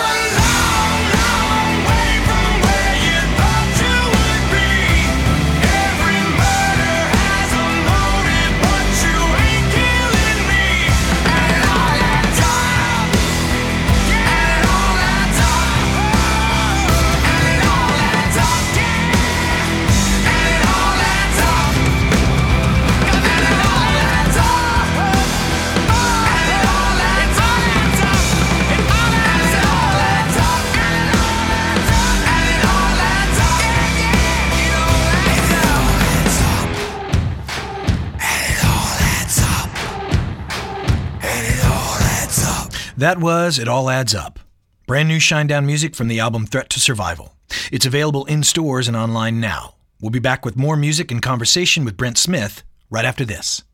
That 43.02 43.18
was 43.18 43.58
It 43.58 43.66
All 43.66 43.90
Adds 43.90 44.14
Up. 44.14 44.38
Brand 44.86 45.08
new 45.08 45.18
Shinedown 45.18 45.66
music 45.66 45.96
from 45.96 46.06
the 46.06 46.20
album 46.20 46.46
Threat 46.46 46.70
to 46.70 46.78
Survival. 46.78 47.34
It's 47.72 47.84
available 47.84 48.24
in 48.26 48.44
stores 48.44 48.86
and 48.86 48.96
online 48.96 49.40
now. 49.40 49.74
We'll 50.00 50.12
be 50.12 50.20
back 50.20 50.44
with 50.44 50.54
more 50.54 50.76
music 50.76 51.10
and 51.10 51.20
conversation 51.20 51.84
with 51.84 51.96
Brent 51.96 52.16
Smith 52.16 52.62
right 52.90 53.04
after 53.04 53.24
this. 53.24 53.64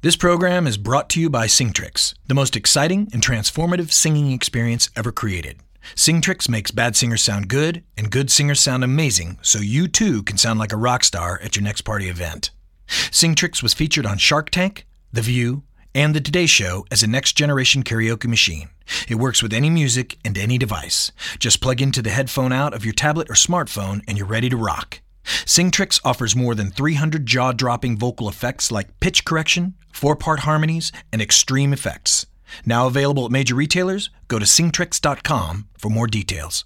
This 0.00 0.16
program 0.16 0.66
is 0.66 0.78
brought 0.78 1.08
to 1.10 1.20
you 1.20 1.30
by 1.30 1.46
Singtrix, 1.46 2.14
the 2.26 2.34
most 2.34 2.56
exciting 2.56 3.08
and 3.12 3.22
transformative 3.22 3.92
singing 3.92 4.32
experience 4.32 4.90
ever 4.96 5.12
created. 5.12 5.60
Singtrix 5.94 6.48
makes 6.48 6.72
bad 6.72 6.96
singers 6.96 7.22
sound 7.22 7.46
good 7.46 7.84
and 7.96 8.10
good 8.10 8.32
singers 8.32 8.58
sound 8.58 8.82
amazing 8.82 9.38
so 9.42 9.60
you 9.60 9.86
too 9.86 10.24
can 10.24 10.38
sound 10.38 10.58
like 10.58 10.72
a 10.72 10.76
rock 10.76 11.04
star 11.04 11.38
at 11.44 11.54
your 11.54 11.62
next 11.62 11.82
party 11.82 12.08
event. 12.08 12.50
Singtrix 12.88 13.62
was 13.62 13.74
featured 13.74 14.06
on 14.06 14.18
Shark 14.18 14.50
Tank, 14.50 14.88
The 15.12 15.22
View, 15.22 15.62
and 15.94 16.14
The 16.14 16.20
Today 16.20 16.46
Show 16.46 16.86
as 16.90 17.02
a 17.02 17.06
next 17.06 17.32
generation 17.32 17.82
karaoke 17.82 18.28
machine. 18.28 18.70
It 19.08 19.16
works 19.16 19.42
with 19.42 19.52
any 19.52 19.70
music 19.70 20.18
and 20.24 20.36
any 20.36 20.58
device. 20.58 21.12
Just 21.38 21.60
plug 21.60 21.80
into 21.80 22.02
the 22.02 22.10
headphone 22.10 22.52
out 22.52 22.74
of 22.74 22.84
your 22.84 22.94
tablet 22.94 23.30
or 23.30 23.34
smartphone 23.34 24.02
and 24.08 24.18
you're 24.18 24.26
ready 24.26 24.48
to 24.48 24.56
rock. 24.56 25.00
Singtrix 25.24 26.00
offers 26.04 26.34
more 26.36 26.54
than 26.54 26.70
300 26.70 27.26
jaw 27.26 27.52
dropping 27.52 27.98
vocal 27.98 28.28
effects 28.28 28.72
like 28.72 28.98
pitch 29.00 29.24
correction, 29.24 29.74
four 29.92 30.16
part 30.16 30.40
harmonies, 30.40 30.92
and 31.12 31.22
extreme 31.22 31.72
effects. 31.72 32.26
Now 32.66 32.86
available 32.86 33.24
at 33.24 33.30
major 33.30 33.54
retailers, 33.54 34.10
go 34.28 34.38
to 34.38 34.44
singtrix.com 34.44 35.68
for 35.78 35.88
more 35.90 36.06
details. 36.06 36.64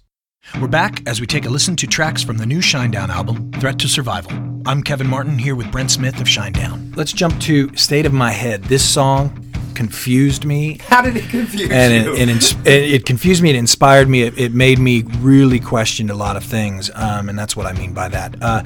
We're 0.55 0.67
back 0.67 1.07
as 1.07 1.21
we 1.21 1.27
take 1.27 1.45
a 1.45 1.49
listen 1.49 1.75
to 1.75 1.87
tracks 1.87 2.23
from 2.23 2.37
the 2.37 2.45
new 2.45 2.59
Shinedown 2.59 3.09
album, 3.09 3.51
Threat 3.53 3.77
to 3.79 3.87
Survival. 3.87 4.31
I'm 4.65 4.81
Kevin 4.81 5.05
Martin 5.07 5.37
here 5.37 5.55
with 5.55 5.71
Brent 5.71 5.91
Smith 5.91 6.19
of 6.19 6.25
Shinedown. 6.25 6.95
Let's 6.95 7.13
jump 7.13 7.39
to 7.41 7.75
State 7.77 8.07
of 8.07 8.13
My 8.13 8.31
Head. 8.31 8.63
This 8.63 8.87
song 8.87 9.43
confused 9.75 10.45
me. 10.45 10.79
How 10.87 11.03
did 11.03 11.15
it 11.15 11.29
confuse 11.29 11.69
And 11.69 12.05
you? 12.05 12.13
it, 12.13 12.21
it, 12.21 12.29
ins- 12.29 12.53
it, 12.65 12.67
it 12.93 13.05
confused 13.05 13.43
me. 13.43 13.51
It 13.51 13.55
inspired 13.55 14.09
me. 14.09 14.23
It, 14.23 14.39
it 14.39 14.51
made 14.51 14.79
me 14.79 15.03
really 15.19 15.59
question 15.59 16.09
a 16.09 16.15
lot 16.15 16.35
of 16.35 16.43
things, 16.43 16.89
um, 16.95 17.29
and 17.29 17.37
that's 17.37 17.55
what 17.55 17.67
I 17.67 17.73
mean 17.73 17.93
by 17.93 18.07
that. 18.09 18.41
Uh, 18.41 18.63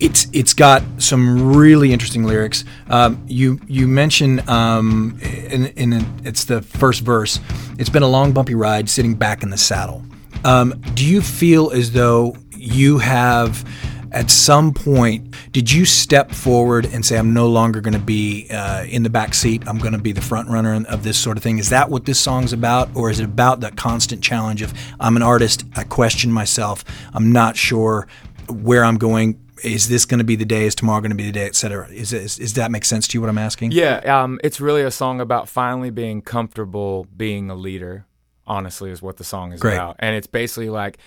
it's 0.00 0.26
it's 0.32 0.54
got 0.54 0.82
some 0.98 1.54
really 1.56 1.92
interesting 1.92 2.24
lyrics. 2.24 2.64
Um, 2.88 3.22
you 3.28 3.60
you 3.68 3.86
mention 3.86 4.48
um, 4.48 5.18
in, 5.22 5.66
in 5.66 5.92
it's 6.24 6.44
the 6.46 6.62
first 6.62 7.02
verse. 7.02 7.38
It's 7.78 7.90
been 7.90 8.02
a 8.02 8.08
long 8.08 8.32
bumpy 8.32 8.54
ride, 8.56 8.88
sitting 8.88 9.14
back 9.14 9.44
in 9.44 9.50
the 9.50 9.56
saddle. 9.58 10.02
Um, 10.44 10.80
do 10.94 11.04
you 11.04 11.20
feel 11.20 11.70
as 11.70 11.92
though 11.92 12.36
you 12.56 12.98
have 12.98 13.64
at 14.12 14.30
some 14.30 14.72
point 14.72 15.34
did 15.52 15.70
you 15.70 15.84
step 15.84 16.30
forward 16.30 16.86
and 16.86 17.04
say 17.04 17.18
i'm 17.18 17.34
no 17.34 17.46
longer 17.46 17.80
going 17.80 17.92
to 17.92 17.98
be 17.98 18.48
uh, 18.50 18.84
in 18.84 19.02
the 19.02 19.10
back 19.10 19.34
seat. 19.34 19.62
I'm 19.66 19.78
going 19.78 19.92
to 19.92 19.98
be 19.98 20.12
the 20.12 20.20
front 20.20 20.48
runner 20.48 20.84
of 20.88 21.02
this 21.02 21.18
sort 21.18 21.36
of 21.36 21.42
thing 21.42 21.58
is 21.58 21.70
that 21.70 21.90
what 21.90 22.06
this 22.06 22.18
song's 22.18 22.52
about? 22.52 22.88
Or 22.94 23.10
is 23.10 23.20
it 23.20 23.24
about 23.24 23.60
that 23.60 23.76
constant 23.76 24.22
challenge 24.22 24.62
of 24.62 24.72
i'm 25.00 25.16
an 25.16 25.22
artist. 25.22 25.64
I 25.76 25.84
question 25.84 26.32
myself. 26.32 26.84
I'm 27.12 27.32
not 27.32 27.56
sure 27.56 28.08
where 28.48 28.84
i'm 28.84 28.96
going. 28.96 29.40
Is 29.64 29.88
this 29.88 30.04
going 30.04 30.18
to 30.18 30.24
be 30.24 30.36
the 30.36 30.44
day? 30.44 30.66
Is 30.66 30.74
tomorrow 30.74 31.00
going 31.00 31.10
to 31.10 31.16
be 31.16 31.26
the 31.26 31.32
day? 31.32 31.46
Et 31.46 31.56
cetera. 31.56 31.88
Is, 31.88 32.12
is, 32.12 32.38
is 32.38 32.54
that 32.54 32.70
make 32.70 32.84
sense 32.84 33.08
to 33.08 33.16
you 33.16 33.20
what 33.20 33.28
i'm 33.28 33.38
asking? 33.38 33.72
Yeah, 33.72 34.22
um, 34.22 34.40
it's 34.42 34.60
really 34.60 34.82
a 34.82 34.90
song 34.90 35.20
about 35.20 35.48
finally 35.48 35.90
being 35.90 36.22
comfortable 36.22 37.06
being 37.16 37.50
a 37.50 37.54
leader. 37.54 38.06
Honestly, 38.48 38.90
is 38.90 39.02
what 39.02 39.16
the 39.16 39.24
song 39.24 39.52
is 39.52 39.60
Great. 39.60 39.74
about, 39.74 39.96
and 39.98 40.16
it's 40.16 40.26
basically 40.26 40.70
like 40.70 40.98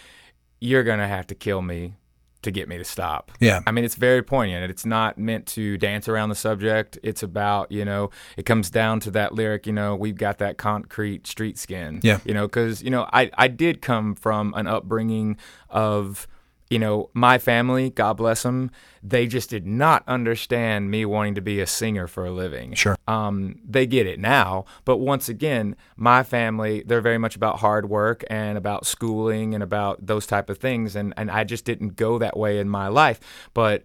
you're 0.60 0.84
gonna 0.84 1.08
have 1.08 1.28
to 1.28 1.36
kill 1.36 1.62
me 1.62 1.96
to 2.44 2.52
get 2.52 2.68
me 2.68 2.78
to 2.78 2.84
stop. 2.84 3.32
Yeah. 3.40 3.62
I 3.68 3.72
mean, 3.72 3.86
it's 3.86 3.96
very 3.96 4.24
poignant. 4.24 4.70
It's 4.70 4.86
not 4.86 5.18
meant 5.18 5.46
to 5.48 5.78
dance 5.78 6.08
around 6.08 6.30
the 6.30 6.36
subject. 6.36 6.98
It's 7.04 7.24
about 7.24 7.72
you 7.72 7.86
know, 7.86 8.10
it 8.38 8.46
comes 8.46 8.70
down 8.70 9.00
to 9.02 9.12
that 9.12 9.34
lyric. 9.34 9.68
You 9.68 9.74
know, 9.74 9.96
we've 9.96 10.18
got 10.18 10.40
that 10.40 10.58
concrete 10.58 11.28
street 11.28 11.58
skin. 11.58 12.00
Yeah. 12.04 12.20
You 12.26 12.34
know, 12.34 12.48
because 12.48 12.82
you 12.82 12.90
know, 12.90 13.08
I 13.12 13.30
I 13.38 13.48
did 13.48 13.82
come 13.82 14.16
from 14.16 14.54
an 14.56 14.68
upbringing 14.68 15.38
of 15.70 16.28
you 16.72 16.80
know, 16.80 17.10
my 17.14 17.38
family, 17.38 17.90
God 17.90 18.14
bless 18.14 18.44
them, 18.44 18.72
they 19.04 19.28
just 19.28 19.50
did 19.50 19.68
not 19.68 20.04
understand 20.08 20.90
me 20.90 21.04
wanting 21.04 21.36
to 21.36 21.42
be 21.42 21.60
a 21.60 21.68
singer 21.68 22.08
for 22.08 22.26
a 22.26 22.32
living. 22.32 22.74
Sure. 22.76 22.96
Um, 23.10 23.60
they 23.68 23.86
get 23.86 24.08
it 24.08 24.20
now, 24.20 24.64
but 24.86 24.98
once 24.98 25.28
again, 25.28 25.76
my 25.98 26.24
family, 26.24 26.82
they're 26.86 27.02
very 27.02 27.18
much 27.18 27.36
about 27.36 27.60
hard 27.60 27.90
work 27.90 28.24
and 28.30 28.58
about 28.58 28.86
schooling 28.86 29.54
and 29.54 29.62
about 29.62 30.08
those 30.08 30.26
type 30.26 30.50
of 30.50 30.60
things, 30.60 30.96
and 30.96 31.14
and 31.18 31.30
I 31.30 31.44
just 31.44 31.66
didn't 31.66 31.98
go 31.98 32.18
that 32.20 32.38
way 32.38 32.58
in 32.58 32.70
my 32.70 32.88
life, 32.88 33.20
but 33.54 33.84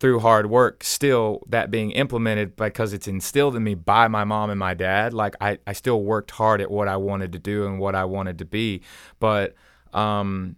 through 0.00 0.20
hard 0.20 0.48
work 0.48 0.82
still 0.82 1.42
that 1.46 1.70
being 1.70 1.90
implemented 1.90 2.56
because 2.56 2.94
it's 2.94 3.06
instilled 3.06 3.54
in 3.54 3.62
me 3.62 3.74
by 3.74 4.08
my 4.08 4.24
mom 4.24 4.50
and 4.50 4.58
my 4.58 4.74
dad 4.74 5.14
like 5.14 5.36
I, 5.40 5.58
I 5.66 5.72
still 5.72 6.02
worked 6.02 6.32
hard 6.32 6.60
at 6.60 6.70
what 6.70 6.88
i 6.88 6.96
wanted 6.96 7.30
to 7.32 7.38
do 7.38 7.64
and 7.64 7.78
what 7.78 7.94
i 7.94 8.04
wanted 8.04 8.38
to 8.40 8.44
be 8.44 8.82
but 9.20 9.54
um, 9.94 10.56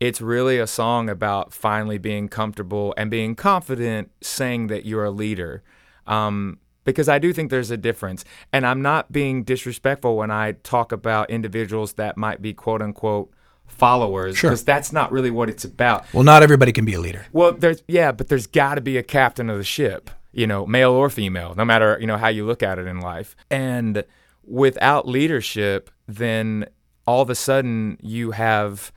it's 0.00 0.20
really 0.20 0.58
a 0.58 0.66
song 0.66 1.08
about 1.10 1.52
finally 1.52 1.98
being 1.98 2.28
comfortable 2.28 2.94
and 2.96 3.10
being 3.10 3.34
confident 3.34 4.10
saying 4.22 4.66
that 4.68 4.84
you're 4.86 5.04
a 5.04 5.10
leader. 5.10 5.62
Um, 6.06 6.58
because 6.84 7.08
I 7.08 7.18
do 7.18 7.32
think 7.34 7.50
there's 7.50 7.70
a 7.70 7.76
difference. 7.76 8.24
And 8.52 8.66
I'm 8.66 8.80
not 8.80 9.12
being 9.12 9.44
disrespectful 9.44 10.16
when 10.16 10.30
I 10.30 10.52
talk 10.52 10.90
about 10.92 11.28
individuals 11.30 11.92
that 11.94 12.16
might 12.16 12.40
be 12.40 12.54
quote 12.54 12.80
unquote 12.82 13.30
followers, 13.66 14.36
Sure. 14.38 14.50
because 14.50 14.64
that's 14.64 14.92
not 14.92 15.12
really 15.12 15.30
what 15.30 15.48
it's 15.48 15.64
about. 15.64 16.04
well 16.12 16.24
not 16.24 16.42
everybody 16.42 16.72
can 16.72 16.84
be 16.84 16.94
a 16.94 17.00
leader 17.00 17.26
Well, 17.32 17.52
there's 17.52 17.82
yeah, 17.86 18.10
but 18.10 18.28
there's 18.28 18.46
got 18.48 18.74
to 18.76 18.80
be 18.80 18.96
a 18.96 19.02
captain 19.02 19.48
of 19.50 19.58
the 19.58 19.64
ship, 19.64 20.10
you 20.32 20.46
know, 20.46 20.66
male 20.66 20.90
or 20.92 21.08
female, 21.10 21.54
no 21.54 21.64
matter 21.64 21.96
you 22.00 22.06
know 22.06 22.16
how 22.16 22.28
you 22.28 22.44
look 22.46 22.62
at 22.62 22.78
it 22.78 22.86
in 22.86 23.00
life. 23.00 23.36
And 23.50 24.02
without 24.42 25.06
leadership, 25.06 25.90
then 26.08 26.66
all 27.06 27.22
of 27.22 27.30
a 27.30 27.34
sudden 27.36 27.98
you 28.00 28.32
have 28.32 28.90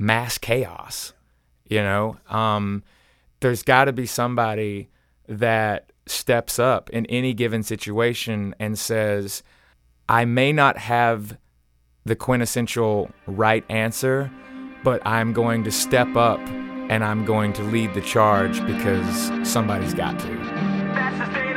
mass 0.00 0.38
chaos. 0.38 1.12
You 1.68 1.82
know, 1.82 2.16
um, 2.28 2.82
there's 3.38 3.62
got 3.62 3.84
to 3.84 3.92
be 3.92 4.06
somebody 4.06 4.88
that 5.28 5.92
steps 6.06 6.58
up 6.58 6.90
in 6.90 7.06
any 7.06 7.32
given 7.34 7.62
situation 7.62 8.54
and 8.58 8.76
says, 8.76 9.44
"I 10.08 10.24
may 10.24 10.52
not 10.52 10.78
have 10.78 11.38
the 12.04 12.16
quintessential 12.16 13.10
right 13.26 13.64
answer, 13.68 14.32
but 14.82 15.06
I'm 15.06 15.32
going 15.32 15.62
to 15.64 15.70
step 15.70 16.16
up 16.16 16.40
and 16.88 17.04
I'm 17.04 17.24
going 17.24 17.52
to 17.52 17.62
lead 17.62 17.94
the 17.94 18.00
charge 18.00 18.64
because 18.66 19.48
somebody's 19.48 19.94
got 19.94 20.18
to. 20.18 21.49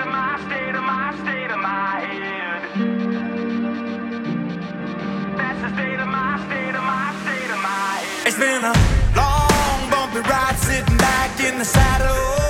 It's 8.36 8.42
been 8.42 8.64
a 8.64 8.74
long, 9.16 9.92
bumpy 9.92 10.28
ride 10.28 10.58
sitting 10.58 10.98
back 10.98 11.40
in 11.40 11.60
the 11.60 11.66
saddle. 11.66 12.43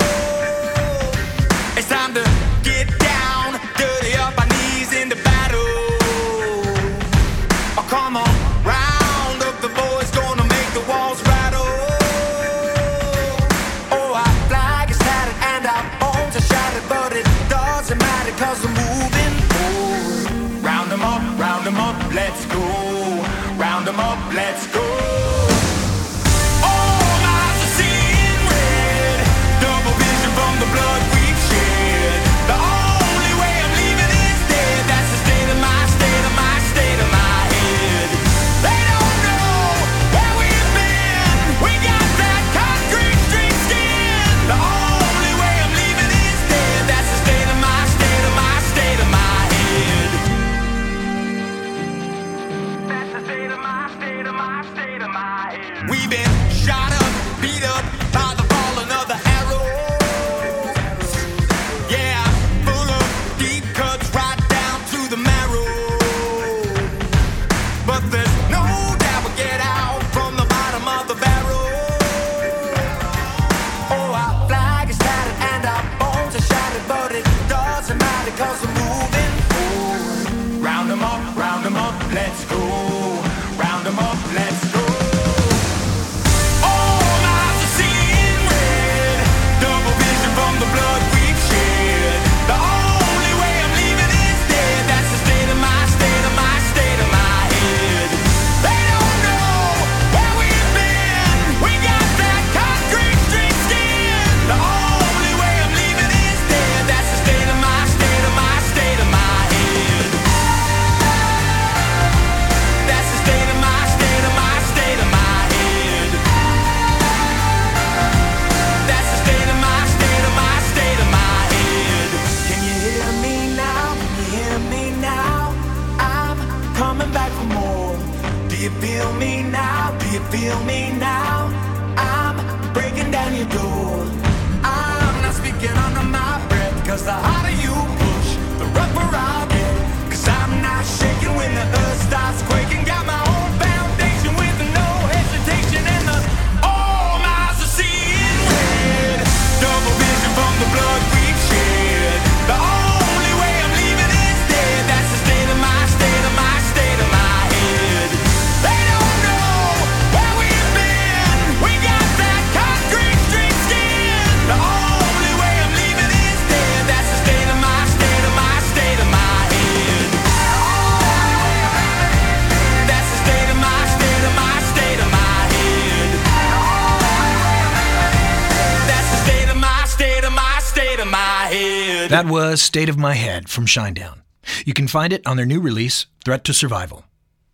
That 182.14 182.26
was 182.26 182.62
State 182.62 182.88
of 182.88 182.96
My 182.96 183.14
Head 183.14 183.48
from 183.48 183.66
Shinedown. 183.66 184.20
You 184.64 184.72
can 184.72 184.86
find 184.86 185.12
it 185.12 185.26
on 185.26 185.36
their 185.36 185.44
new 185.44 185.60
release, 185.60 186.06
Threat 186.24 186.44
to 186.44 186.54
Survival. 186.54 187.04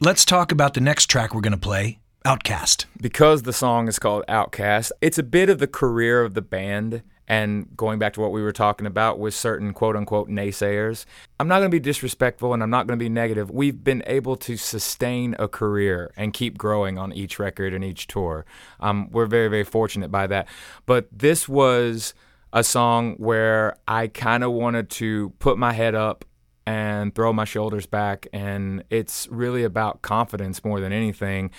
Let's 0.00 0.22
talk 0.22 0.52
about 0.52 0.74
the 0.74 0.82
next 0.82 1.06
track 1.06 1.34
we're 1.34 1.40
going 1.40 1.54
to 1.54 1.58
play, 1.58 1.98
Outcast. 2.26 2.84
because 3.00 3.44
the 3.44 3.54
song 3.54 3.88
is 3.88 3.98
called 3.98 4.22
Outcast, 4.28 4.92
it's 5.00 5.16
a 5.16 5.22
bit 5.22 5.48
of 5.48 5.60
the 5.60 5.66
career 5.66 6.22
of 6.22 6.34
the 6.34 6.42
band. 6.42 7.02
And 7.26 7.74
going 7.74 7.98
back 7.98 8.12
to 8.14 8.20
what 8.20 8.32
we 8.32 8.42
were 8.42 8.52
talking 8.52 8.86
about 8.86 9.18
with 9.18 9.32
certain 9.32 9.72
quote 9.72 9.96
unquote 9.96 10.28
naysayers, 10.28 11.06
I'm 11.38 11.48
not 11.48 11.60
going 11.60 11.70
to 11.70 11.74
be 11.74 11.80
disrespectful 11.80 12.52
and 12.52 12.62
I'm 12.62 12.68
not 12.68 12.86
going 12.86 12.98
to 12.98 13.02
be 13.02 13.08
negative. 13.08 13.50
We've 13.50 13.82
been 13.82 14.02
able 14.06 14.36
to 14.36 14.58
sustain 14.58 15.34
a 15.38 15.48
career 15.48 16.12
and 16.18 16.34
keep 16.34 16.58
growing 16.58 16.98
on 16.98 17.14
each 17.14 17.38
record 17.38 17.72
and 17.72 17.82
each 17.82 18.08
tour. 18.08 18.44
Um, 18.78 19.08
we're 19.10 19.24
very, 19.24 19.48
very 19.48 19.64
fortunate 19.64 20.10
by 20.10 20.26
that. 20.26 20.48
But 20.84 21.08
this 21.10 21.48
was 21.48 22.12
a 22.52 22.64
song 22.64 23.14
where 23.14 23.76
I 23.86 24.08
kind 24.08 24.42
of 24.42 24.52
wanted 24.52 24.90
to 24.90 25.30
put 25.38 25.58
my 25.58 25.72
head 25.72 25.94
up 25.94 26.24
and 26.66 27.14
throw 27.14 27.32
my 27.32 27.44
shoulders 27.44 27.86
back. 27.86 28.26
And 28.32 28.84
it's 28.90 29.28
really 29.28 29.64
about 29.64 30.02
confidence 30.02 30.64
more 30.64 30.80
than 30.80 30.92
anything. 30.92 31.50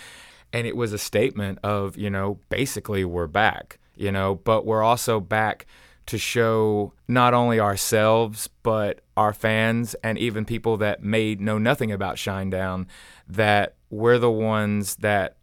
And 0.54 0.68
it 0.68 0.76
was 0.76 0.94
a 0.94 0.98
statement 0.98 1.60
of, 1.64 1.98
you 1.98 2.10
know, 2.10 2.40
basically 2.50 3.06
we're 3.06 3.28
back, 3.28 3.80
you 3.96 4.12
know, 4.12 4.36
but 4.36 4.66
we're 4.66 4.84
also 4.84 5.20
back 5.20 5.66
to 6.08 6.18
show 6.18 6.94
not 7.08 7.34
only 7.34 7.60
ourselves, 7.60 8.50
but 8.64 9.02
our 9.16 9.34
fans 9.34 9.96
and 10.04 10.18
even 10.18 10.46
people 10.46 10.78
that 10.78 11.04
may 11.04 11.36
know 11.36 11.58
nothing 11.58 11.92
about 11.92 12.18
Shinedown 12.18 12.86
that 13.28 13.76
we're 13.90 14.18
the 14.18 14.32
ones 14.32 14.98
that, 14.98 15.38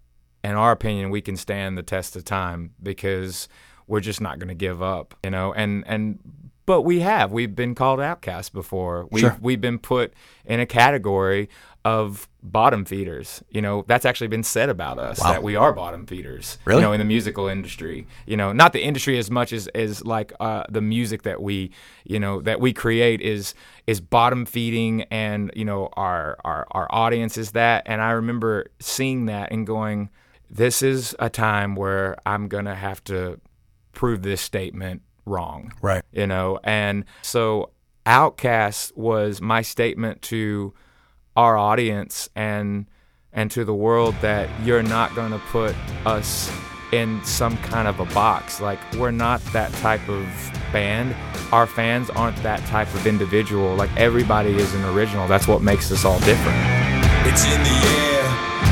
in 0.45 0.53
our 0.53 0.73
opinion, 0.73 1.11
we 1.11 1.21
can 1.21 1.37
stand 1.37 1.79
the 1.79 1.83
test 1.83 2.17
of 2.17 2.25
time 2.25 2.73
because 2.83 3.49
we're 3.89 4.01
just 4.01 4.21
not 4.21 4.39
going 4.39 4.49
to 4.49 4.55
give 4.55 4.83
up, 4.83 5.15
you 5.25 5.31
know, 5.31 5.53
and, 5.53 5.83
and, 5.87 6.19
but 6.67 6.83
we 6.83 7.01
have. 7.01 7.33
We've 7.33 7.55
been 7.57 7.75
called 7.75 7.99
outcasts 8.01 8.51
before. 8.51 9.07
We've 9.11 9.23
Sure. 9.23 9.37
we've 9.41 9.61
been 9.61 9.79
put 9.79 10.13
in 10.45 10.61
a 10.61 10.67
category 10.67 11.49
of 11.83 12.29
bottom 12.43 12.85
feeders. 12.85 13.43
You 13.49 13.63
know, 13.63 13.85
that's 13.89 14.05
actually 14.05 14.27
been 14.29 14.43
said 14.43 14.69
about 14.69 14.99
us 14.99 15.19
Wow. 15.19 15.33
that 15.33 15.43
we 15.43 15.57
are 15.57 15.73
bottom 15.73 16.05
feeders. 16.05 16.59
Really? 16.67 16.81
You 16.83 16.87
know, 16.87 16.93
in 16.93 16.99
the 16.99 17.07
musical 17.07 17.49
industry. 17.49 18.07
You 18.27 18.37
know, 18.37 18.53
not 18.53 18.75
the 18.75 18.83
industry 18.83 19.17
as 19.17 19.31
much 19.31 19.55
as 19.55 19.67
as 19.69 20.05
like 20.05 20.35
uh, 20.41 20.65
the 20.69 20.83
music 20.83 21.23
that 21.23 21.41
we 21.41 21.71
you 22.05 22.21
know 22.21 22.43
that 22.43 22.61
we 22.61 22.75
create 22.75 23.23
is 23.23 23.55
is 23.87 23.99
bottom 24.03 24.45
feeding, 24.45 25.05
and 25.05 25.51
you 25.57 25.65
know 25.65 25.89
our 25.95 26.37
our 26.45 26.67
our 26.73 26.87
audience 26.91 27.39
is 27.39 27.53
that. 27.53 27.85
And 27.87 28.03
I 28.03 28.11
remember 28.11 28.67
seeing 28.79 29.25
that 29.27 29.51
and 29.53 29.67
going, 29.67 30.11
this 30.51 30.83
is 30.83 31.17
a 31.19 31.31
time 31.31 31.77
where 31.77 32.19
I'm 32.27 32.49
gonna 32.49 32.75
have 32.75 33.03
to 33.05 33.41
prove 33.99 34.23
this 34.23 34.41
statement 34.41 35.03
wrong 35.27 35.73
Right. 35.83 36.03
you 36.13 36.27
know? 36.27 36.59
And 36.63 37.05
so 37.23 37.71
outcast 38.07 38.97
was 38.97 39.41
my 39.43 39.61
statement 39.61 40.23
to 40.23 40.73
our 41.37 41.59
audience 41.59 42.29
and 42.35 42.87
and 43.33 43.51
to 43.51 43.65
the 43.65 43.75
world 43.75 44.15
that 44.23 44.49
you're 44.65 44.83
not 44.83 45.15
going 45.15 45.33
to 45.33 45.39
put 45.51 45.75
us 46.07 46.51
in 46.93 47.23
some 47.25 47.57
kind 47.59 47.87
of 47.87 48.01
a 48.01 48.07
box. 48.15 48.61
Like 48.61 48.79
we're 48.95 49.11
not 49.11 49.41
that 49.53 49.71
type 49.75 50.09
of 50.09 50.25
band. 50.73 51.15
Our 51.53 51.67
fans 51.67 52.09
aren't 52.11 52.41
that 52.43 52.65
type 52.67 52.93
of 52.95 53.07
individual. 53.07 53.75
Like 53.75 53.95
everybody 53.97 54.55
is 54.57 54.73
an 54.75 54.85
original. 54.97 55.29
That's 55.29 55.47
what 55.47 55.61
makes 55.61 55.93
us 55.93 56.05
all 56.07 56.19
different. 56.21 56.59
It's 57.29 57.45
in 57.45 57.63
the 57.63 57.79
air, 58.15 58.18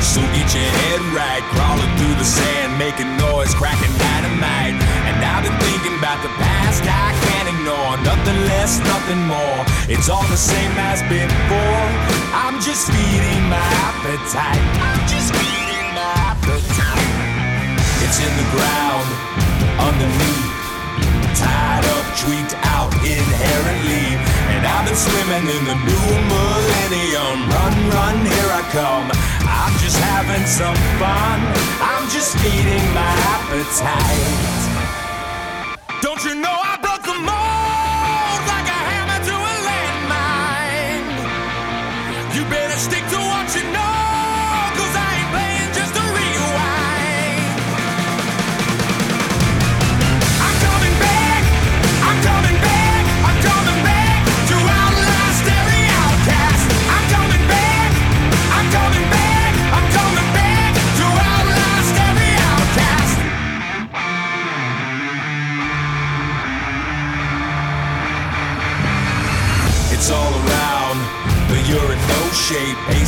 so 0.01 0.21
get 0.33 0.49
your 0.53 0.65
head 0.65 1.01
right. 1.13 1.43
Crawling 1.53 1.91
through 1.97 2.15
the 2.17 2.27
sand, 2.27 2.77
making 2.77 3.09
noise, 3.17 3.53
cracking 3.53 3.93
dynamite. 3.97 4.75
And 5.07 5.15
I've 5.23 5.43
been 5.43 5.57
thinking 5.61 5.95
about 5.97 6.21
the 6.21 6.31
past, 6.37 6.83
I 6.83 7.13
can't 7.29 7.49
ignore 7.53 7.93
nothing 8.03 8.39
less, 8.49 8.79
nothing 8.83 9.21
more. 9.25 9.61
It's 9.89 10.09
all 10.09 10.25
the 10.27 10.37
same 10.39 10.73
as 10.89 11.01
before. 11.05 11.87
I'm 12.33 12.59
just 12.61 12.89
feeding 12.89 13.43
my 13.49 13.67
appetite. 13.87 14.63
I'm 14.81 15.01
just 15.07 15.29
feeding 15.33 15.87
my 15.93 16.13
appetite. 16.31 17.11
It's 18.03 18.19
in 18.19 18.33
the 18.37 18.47
ground, 18.55 19.07
underneath. 19.79 20.56
Tied 21.37 21.85
up, 21.85 22.05
tweaked 22.17 22.55
out 22.73 22.91
inherently. 23.05 24.17
And 24.53 24.65
I've 24.65 24.85
been 24.89 24.97
swimming 24.97 25.45
in 25.45 25.63
the 25.69 25.77
new 25.85 26.09
millennium. 26.33 27.37
Run, 27.53 27.75
run, 27.93 28.17
here 28.25 28.51
I 28.57 28.63
come. 28.73 29.05
I'm 29.45 29.73
just 29.77 29.97
having 30.01 30.45
some 30.47 30.77
fun. 30.97 31.37
I'm 31.77 32.09
just 32.09 32.37
feeding 32.41 32.85
my 32.97 33.13
appetite. 33.37 34.77
Don't 36.01 36.23
you 36.25 36.36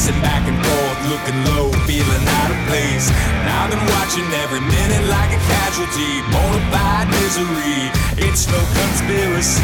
Pacing 0.10 0.22
back 0.24 0.48
and 0.50 0.58
forth, 0.66 1.00
looking 1.06 1.38
low, 1.54 1.70
feeling 1.86 2.26
out 2.42 2.50
of 2.50 2.58
place. 2.66 3.12
And 3.14 3.46
I've 3.46 3.70
been 3.70 3.86
watching 3.94 4.26
every 4.42 4.60
minute 4.60 5.06
like 5.08 5.30
a 5.30 5.38
casualty. 5.46 6.26
Bona 6.34 6.60
fide 6.74 7.10
misery, 7.14 7.94
it's 8.18 8.48
no 8.50 8.58
conspiracy. 8.58 9.62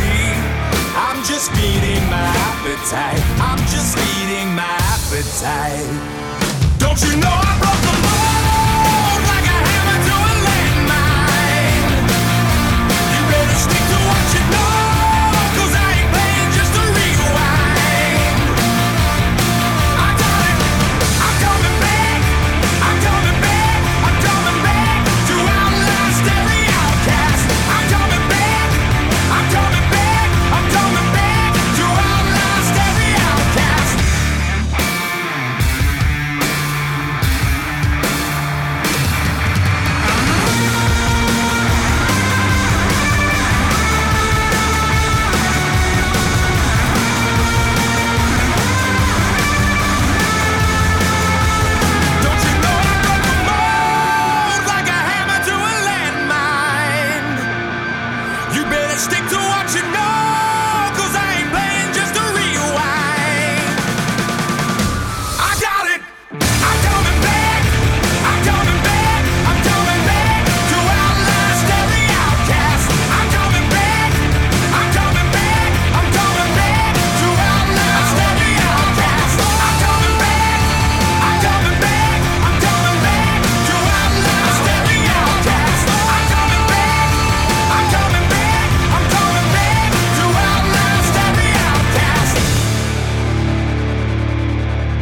I'm 0.94 1.24
just 1.26 1.50
feeding 1.54 2.04
my 2.14 2.30
appetite. 2.54 3.24
I'm 3.42 3.58
just 3.74 3.98
feeding 3.98 4.54
my 4.54 4.76
appetite. 4.94 5.90
Don't 6.78 7.02
you 7.02 7.18
know 7.18 7.34
I 7.34 7.52
broke 7.58 7.82
the 7.82 8.05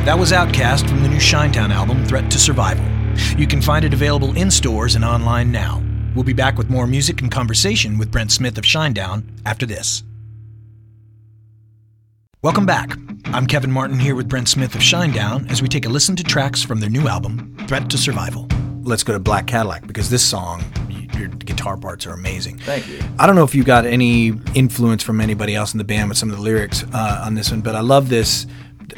That 0.05 0.19
was 0.19 0.33
Outcast 0.33 0.85
from 0.85 1.01
the 1.01 1.07
new 1.07 1.15
Shinedown 1.15 1.69
album, 1.69 2.03
Threat 2.03 2.29
to 2.31 2.37
Survival. 2.37 2.83
You 3.39 3.47
can 3.47 3.61
find 3.61 3.85
it 3.85 3.93
available 3.93 4.35
in 4.35 4.51
stores 4.51 4.95
and 4.95 5.05
online 5.05 5.49
now. 5.49 5.81
We'll 6.13 6.25
be 6.25 6.33
back 6.33 6.57
with 6.57 6.69
more 6.69 6.85
music 6.85 7.21
and 7.21 7.31
conversation 7.31 7.97
with 7.97 8.11
Brent 8.11 8.29
Smith 8.29 8.57
of 8.57 8.65
Shinedown 8.65 9.23
after 9.45 9.65
this. 9.65 10.03
Welcome 12.41 12.65
back. 12.65 12.97
I'm 13.27 13.47
Kevin 13.47 13.71
Martin 13.71 13.97
here 13.97 14.13
with 14.13 14.27
Brent 14.27 14.49
Smith 14.49 14.75
of 14.75 14.81
Shinedown 14.81 15.49
as 15.49 15.61
we 15.61 15.69
take 15.69 15.85
a 15.85 15.89
listen 15.89 16.17
to 16.17 16.23
tracks 16.25 16.61
from 16.61 16.81
their 16.81 16.89
new 16.89 17.07
album, 17.07 17.55
Threat 17.69 17.89
to 17.91 17.97
Survival. 17.97 18.49
Let's 18.81 19.03
go 19.03 19.13
to 19.13 19.19
Black 19.19 19.47
Cadillac 19.47 19.87
because 19.87 20.09
this 20.09 20.21
song, 20.21 20.65
your 21.17 21.29
guitar 21.29 21.77
parts 21.77 22.05
are 22.05 22.11
amazing. 22.11 22.57
Thank 22.57 22.89
you. 22.89 22.99
I 23.19 23.25
don't 23.25 23.37
know 23.37 23.45
if 23.45 23.55
you 23.55 23.63
got 23.63 23.85
any 23.85 24.33
influence 24.53 25.01
from 25.01 25.21
anybody 25.21 25.55
else 25.55 25.73
in 25.73 25.77
the 25.77 25.85
band 25.85 26.09
with 26.09 26.17
some 26.17 26.29
of 26.29 26.35
the 26.35 26.41
lyrics 26.41 26.83
uh, 26.93 27.23
on 27.25 27.35
this 27.35 27.51
one, 27.51 27.61
but 27.61 27.73
I 27.73 27.79
love 27.79 28.09
this. 28.09 28.45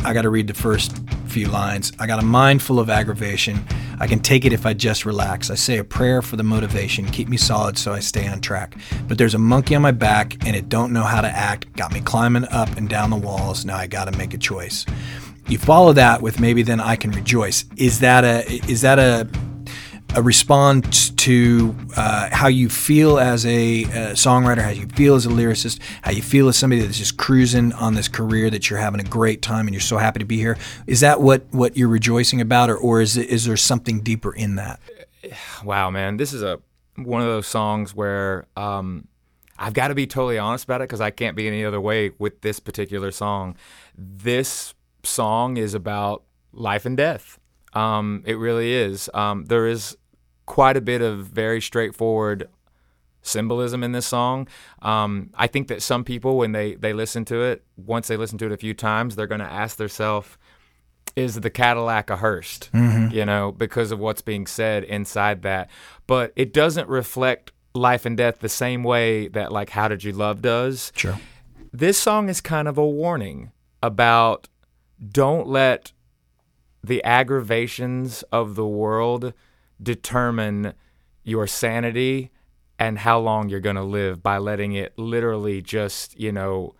I 0.04 0.14
got 0.14 0.24
to 0.24 0.30
read 0.30 0.48
the 0.48 0.54
first 0.54 0.98
few 1.28 1.48
lines. 1.48 1.92
I 2.00 2.08
got 2.08 2.20
a 2.20 2.26
mind 2.26 2.62
full 2.62 2.80
of 2.80 2.90
aggravation. 2.90 3.66
I 4.00 4.08
can 4.08 4.20
take 4.20 4.46
it 4.46 4.54
if 4.54 4.66
I 4.66 4.74
just 4.74 5.06
relax. 5.06 5.50
I 5.50 5.56
say 5.56 5.78
a 5.78 5.84
prayer 5.84 6.22
for 6.22 6.36
the 6.36 6.44
motivation, 6.44 7.06
keep 7.06 7.28
me 7.28 7.38
solid 7.38 7.78
so 7.78 7.94
I 7.94 8.00
stay 8.00 8.28
on 8.28 8.42
track. 8.42 8.78
But 9.08 9.18
there's 9.18 9.34
a 9.34 9.40
monkey 9.40 9.76
on 9.76 9.82
my 9.82 9.92
back 9.92 10.46
and 10.46 10.56
it 10.56 10.70
don't 10.70 10.94
know 10.94 11.04
how 11.04 11.22
to 11.22 11.28
act. 11.28 11.72
Got 11.74 11.94
me 11.94 12.02
climbing 12.02 12.46
up 12.50 12.76
and 12.78 12.90
down 12.90 13.10
the 13.10 13.16
walls. 13.16 13.66
Now 13.66 13.78
I 13.78 13.88
got 13.88 14.12
to 14.12 14.18
make 14.18 14.34
a 14.34 14.38
choice. 14.38 14.86
You 15.48 15.58
follow 15.58 15.94
that 15.94 16.22
with 16.22 16.40
maybe 16.40 16.64
then 16.64 16.80
I 16.80 16.96
can 16.96 17.12
rejoice. 17.12 17.66
Is 17.78 18.00
that 18.00 18.24
a 18.24 18.44
is 18.70 18.82
that 18.82 18.98
a 18.98 19.30
a 20.16 20.22
response 20.22 21.10
to 21.12 21.76
uh, 21.98 22.30
how 22.32 22.48
you 22.48 22.70
feel 22.70 23.20
as 23.20 23.46
a, 23.46 23.84
uh 23.84 23.88
songwriter, 24.14 24.62
how 24.62 24.70
you 24.70 24.88
feel 24.88 25.16
as 25.16 25.26
a 25.26 25.30
lyricist, 25.30 25.80
how 26.02 26.12
you 26.12 26.22
feel 26.22 26.48
as 26.48 26.56
somebody 26.56 26.82
that's 26.82 26.98
just 26.98 27.18
cruising 27.18 27.74
on 27.74 27.94
this 27.96 28.08
career 28.08 28.50
that 28.50 28.70
you're 28.70 28.80
having 28.80 29.02
a 29.02 29.04
great 29.04 29.42
time 29.42 29.68
and 29.68 29.74
you're 29.74 29.82
so 29.82 29.98
happy 29.98 30.20
to 30.20 30.26
be 30.26 30.38
here. 30.38 30.58
Is 30.88 31.02
that 31.02 31.22
what, 31.22 31.46
what 31.52 31.76
you're 31.76 31.90
rejoicing 31.90 32.40
about, 32.42 32.70
or, 32.70 32.78
or 32.78 33.02
is 33.02 33.18
it, 33.18 33.30
is 33.30 33.46
there 33.46 33.58
something 33.58 34.02
deeper 34.02 34.34
in 34.34 34.56
that? 34.56 34.80
Wow, 35.64 35.90
man, 35.90 36.18
this 36.18 36.34
is 36.34 36.44
a 36.44 36.60
one 36.98 37.22
of 37.22 37.28
those 37.28 37.48
songs 37.48 37.94
where 37.94 38.46
um, 38.56 39.08
I've 39.58 39.74
got 39.74 39.90
to 39.90 39.96
be 39.96 40.08
totally 40.08 40.38
honest 40.38 40.64
about 40.66 40.82
it 40.82 40.86
because 40.86 41.02
I 41.02 41.12
can't 41.12 41.36
be 41.36 41.48
any 41.48 41.66
other 41.66 41.82
way 41.82 42.12
with 42.18 42.42
this 42.42 42.60
particular 42.60 43.12
song. 43.12 43.56
This 43.98 44.74
song 45.04 45.58
is 45.58 45.74
about 45.74 46.24
life 46.54 46.86
and 46.86 46.96
death. 46.96 47.40
Um, 47.74 48.24
it 48.26 48.38
really 48.38 48.74
is. 48.74 49.10
Um, 49.14 49.46
there 49.46 49.68
is 49.68 49.98
quite 50.46 50.78
a 50.78 50.82
bit 50.82 51.02
of 51.02 51.26
very 51.28 51.62
straightforward 51.62 52.48
symbolism 53.22 53.84
in 53.84 53.92
this 53.92 54.06
song. 54.06 54.48
Um, 54.82 55.32
I 55.36 55.48
think 55.48 55.68
that 55.70 55.82
some 55.82 56.04
people, 56.04 56.38
when 56.38 56.52
they 56.52 56.76
they 56.76 56.94
listen 56.94 57.26
to 57.26 57.42
it, 57.42 57.64
once 57.78 58.08
they 58.08 58.18
listen 58.18 58.38
to 58.40 58.46
it 58.46 58.52
a 58.52 58.58
few 58.58 58.74
times, 58.74 59.16
they're 59.16 59.28
going 59.28 59.40
to 59.40 59.52
ask 59.52 59.78
themselves, 59.78 60.38
"Is 61.16 61.36
the 61.36 61.50
Cadillac 61.50 62.10
a 62.10 62.18
Hearst?" 62.18 62.70
You 63.12 63.26
know, 63.26 63.52
because 63.52 63.92
of 63.92 64.00
what's 64.00 64.22
being 64.22 64.46
said 64.48 64.84
inside 64.84 65.42
that. 65.42 65.70
But 66.08 66.34
it 66.36 66.54
doesn't 66.54 66.88
reflect 66.88 67.52
life 67.74 68.06
and 68.06 68.16
death 68.16 68.40
the 68.40 68.50
same 68.50 68.84
way 68.84 69.28
that 69.30 69.52
like 69.52 69.72
"How 69.72 69.88
Did 69.88 70.04
You 70.04 70.12
Love" 70.12 70.42
does. 70.42 70.92
Sure. 70.96 71.20
This 71.74 71.98
song 71.98 72.30
is 72.30 72.40
kind 72.40 72.68
of 72.68 72.78
a 72.78 72.88
warning 72.88 73.52
about 73.82 74.48
don't 75.12 75.48
let 75.48 75.92
the 76.84 77.04
aggravations 77.04 78.24
of 78.32 78.56
the 78.56 78.66
world 78.66 79.34
determine 79.82 80.74
your 81.24 81.48
sanity 81.48 82.32
and 82.78 83.00
how 83.00 83.20
long 83.20 83.50
you're 83.50 83.60
going 83.60 83.76
to 83.76 83.84
live 83.84 84.22
by 84.22 84.38
letting 84.38 84.74
it 84.74 84.98
literally 84.98 85.62
just, 85.62 86.20
you 86.20 86.32
know, 86.32 86.76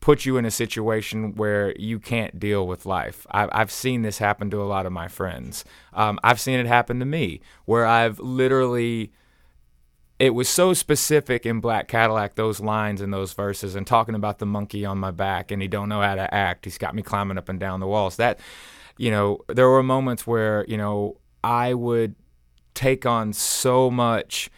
put 0.00 0.24
you 0.24 0.36
in 0.36 0.44
a 0.44 0.50
situation 0.50 1.34
where 1.34 1.76
you 1.78 1.98
can't 1.98 2.38
deal 2.38 2.66
with 2.66 2.86
life. 2.86 3.26
I've, 3.30 3.50
I've 3.52 3.70
seen 3.70 4.02
this 4.02 4.18
happen 4.18 4.50
to 4.50 4.62
a 4.62 4.64
lot 4.64 4.86
of 4.86 4.92
my 4.92 5.08
friends. 5.08 5.64
Um, 5.92 6.18
I've 6.22 6.40
seen 6.40 6.58
it 6.58 6.66
happen 6.66 6.98
to 7.00 7.04
me 7.04 7.40
where 7.66 7.86
I've 7.86 8.18
literally 8.18 9.12
it 10.20 10.34
was 10.34 10.50
so 10.50 10.74
specific 10.74 11.46
in 11.46 11.60
Black 11.60 11.88
Cadillac, 11.88 12.34
those 12.34 12.60
lines 12.60 13.00
and 13.00 13.10
those 13.10 13.32
verses, 13.32 13.74
and 13.74 13.86
talking 13.86 14.14
about 14.14 14.38
the 14.38 14.44
monkey 14.44 14.84
on 14.84 14.98
my 14.98 15.10
back, 15.10 15.50
and 15.50 15.62
he 15.62 15.66
don't 15.66 15.88
know 15.88 16.02
how 16.02 16.14
to 16.14 16.32
act. 16.32 16.66
He's 16.66 16.76
got 16.76 16.94
me 16.94 17.00
climbing 17.00 17.38
up 17.38 17.48
and 17.48 17.58
down 17.58 17.80
the 17.80 17.86
walls. 17.86 18.16
That, 18.16 18.38
you 18.98 19.10
know, 19.10 19.38
there 19.48 19.70
were 19.70 19.82
moments 19.82 20.26
where 20.26 20.66
you 20.68 20.76
know 20.76 21.16
I 21.42 21.72
would 21.72 22.16
take 22.80 23.04
on 23.04 23.32
so 23.34 23.90
much 23.90 24.50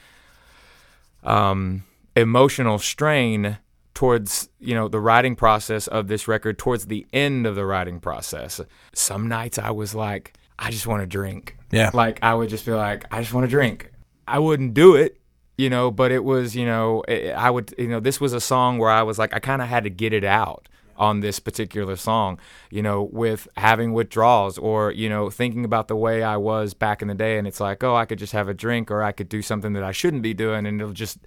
um, 1.24 1.82
emotional 2.14 2.78
strain 2.78 3.58
towards 3.94 4.48
you 4.60 4.74
know 4.74 4.86
the 4.86 5.00
writing 5.00 5.34
process 5.34 5.88
of 5.88 6.06
this 6.06 6.28
record 6.28 6.56
towards 6.56 6.86
the 6.86 7.04
end 7.12 7.46
of 7.46 7.56
the 7.56 7.66
writing 7.66 7.98
process. 7.98 8.60
Some 8.94 9.28
nights 9.28 9.58
i 9.58 9.70
was 9.70 9.94
like 9.94 10.34
i 10.58 10.70
just 10.70 10.86
want 10.86 11.02
to 11.02 11.06
drink. 11.06 11.56
Yeah. 11.72 11.90
like 11.92 12.20
i 12.22 12.32
would 12.32 12.48
just 12.48 12.64
be 12.64 12.72
like 12.72 13.04
i 13.10 13.20
just 13.20 13.34
want 13.34 13.44
to 13.44 13.50
drink. 13.50 13.90
I 14.28 14.38
wouldn't 14.38 14.74
do 14.74 14.94
it 14.94 15.18
you 15.58 15.68
know 15.68 15.90
but 15.90 16.12
it 16.12 16.24
was 16.24 16.56
you 16.56 16.64
know 16.64 17.02
it, 17.06 17.32
i 17.32 17.50
would 17.50 17.74
you 17.76 17.88
know 17.88 18.00
this 18.00 18.18
was 18.18 18.32
a 18.32 18.40
song 18.40 18.78
where 18.78 18.88
i 18.88 19.02
was 19.02 19.18
like 19.18 19.34
i 19.34 19.38
kind 19.38 19.60
of 19.60 19.68
had 19.68 19.84
to 19.84 19.90
get 19.90 20.12
it 20.14 20.24
out 20.24 20.66
on 20.96 21.20
this 21.20 21.38
particular 21.38 21.96
song 21.96 22.38
you 22.70 22.82
know 22.82 23.02
with 23.12 23.48
having 23.56 23.92
withdrawals 23.92 24.58
or 24.58 24.90
you 24.92 25.08
know 25.08 25.30
thinking 25.30 25.64
about 25.64 25.88
the 25.88 25.96
way 25.96 26.22
i 26.22 26.36
was 26.36 26.74
back 26.74 27.02
in 27.02 27.08
the 27.08 27.14
day 27.14 27.38
and 27.38 27.46
it's 27.46 27.60
like 27.60 27.82
oh 27.82 27.94
i 27.94 28.04
could 28.04 28.18
just 28.18 28.32
have 28.32 28.48
a 28.48 28.54
drink 28.54 28.90
or 28.90 29.02
i 29.02 29.12
could 29.12 29.28
do 29.28 29.42
something 29.42 29.72
that 29.72 29.84
i 29.84 29.92
shouldn't 29.92 30.22
be 30.22 30.34
doing 30.34 30.66
and 30.66 30.80
it'll 30.80 30.92
just 30.92 31.18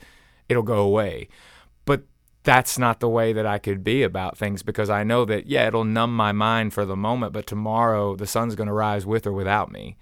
it'll 0.49 0.63
go 0.63 0.79
away 0.79 1.27
but 1.85 2.03
that's 2.45 2.77
not 2.77 2.99
the 2.99 3.09
way 3.09 3.33
that 3.33 3.45
I 3.45 3.57
could 3.57 3.83
be 3.83 4.03
about 4.03 4.37
things 4.37 4.63
because 4.63 4.89
I 4.89 5.03
know 5.03 5.25
that 5.25 5.47
yeah, 5.47 5.67
it'll 5.67 5.83
numb 5.83 6.15
my 6.15 6.31
mind 6.31 6.73
for 6.73 6.85
the 6.85 6.95
moment, 6.95 7.33
but 7.33 7.47
tomorrow 7.47 8.15
the 8.15 8.27
sun's 8.27 8.55
going 8.55 8.67
to 8.67 8.73
rise 8.73 9.05
with 9.05 9.27
or 9.27 9.33
without 9.33 9.71
me. 9.71 9.97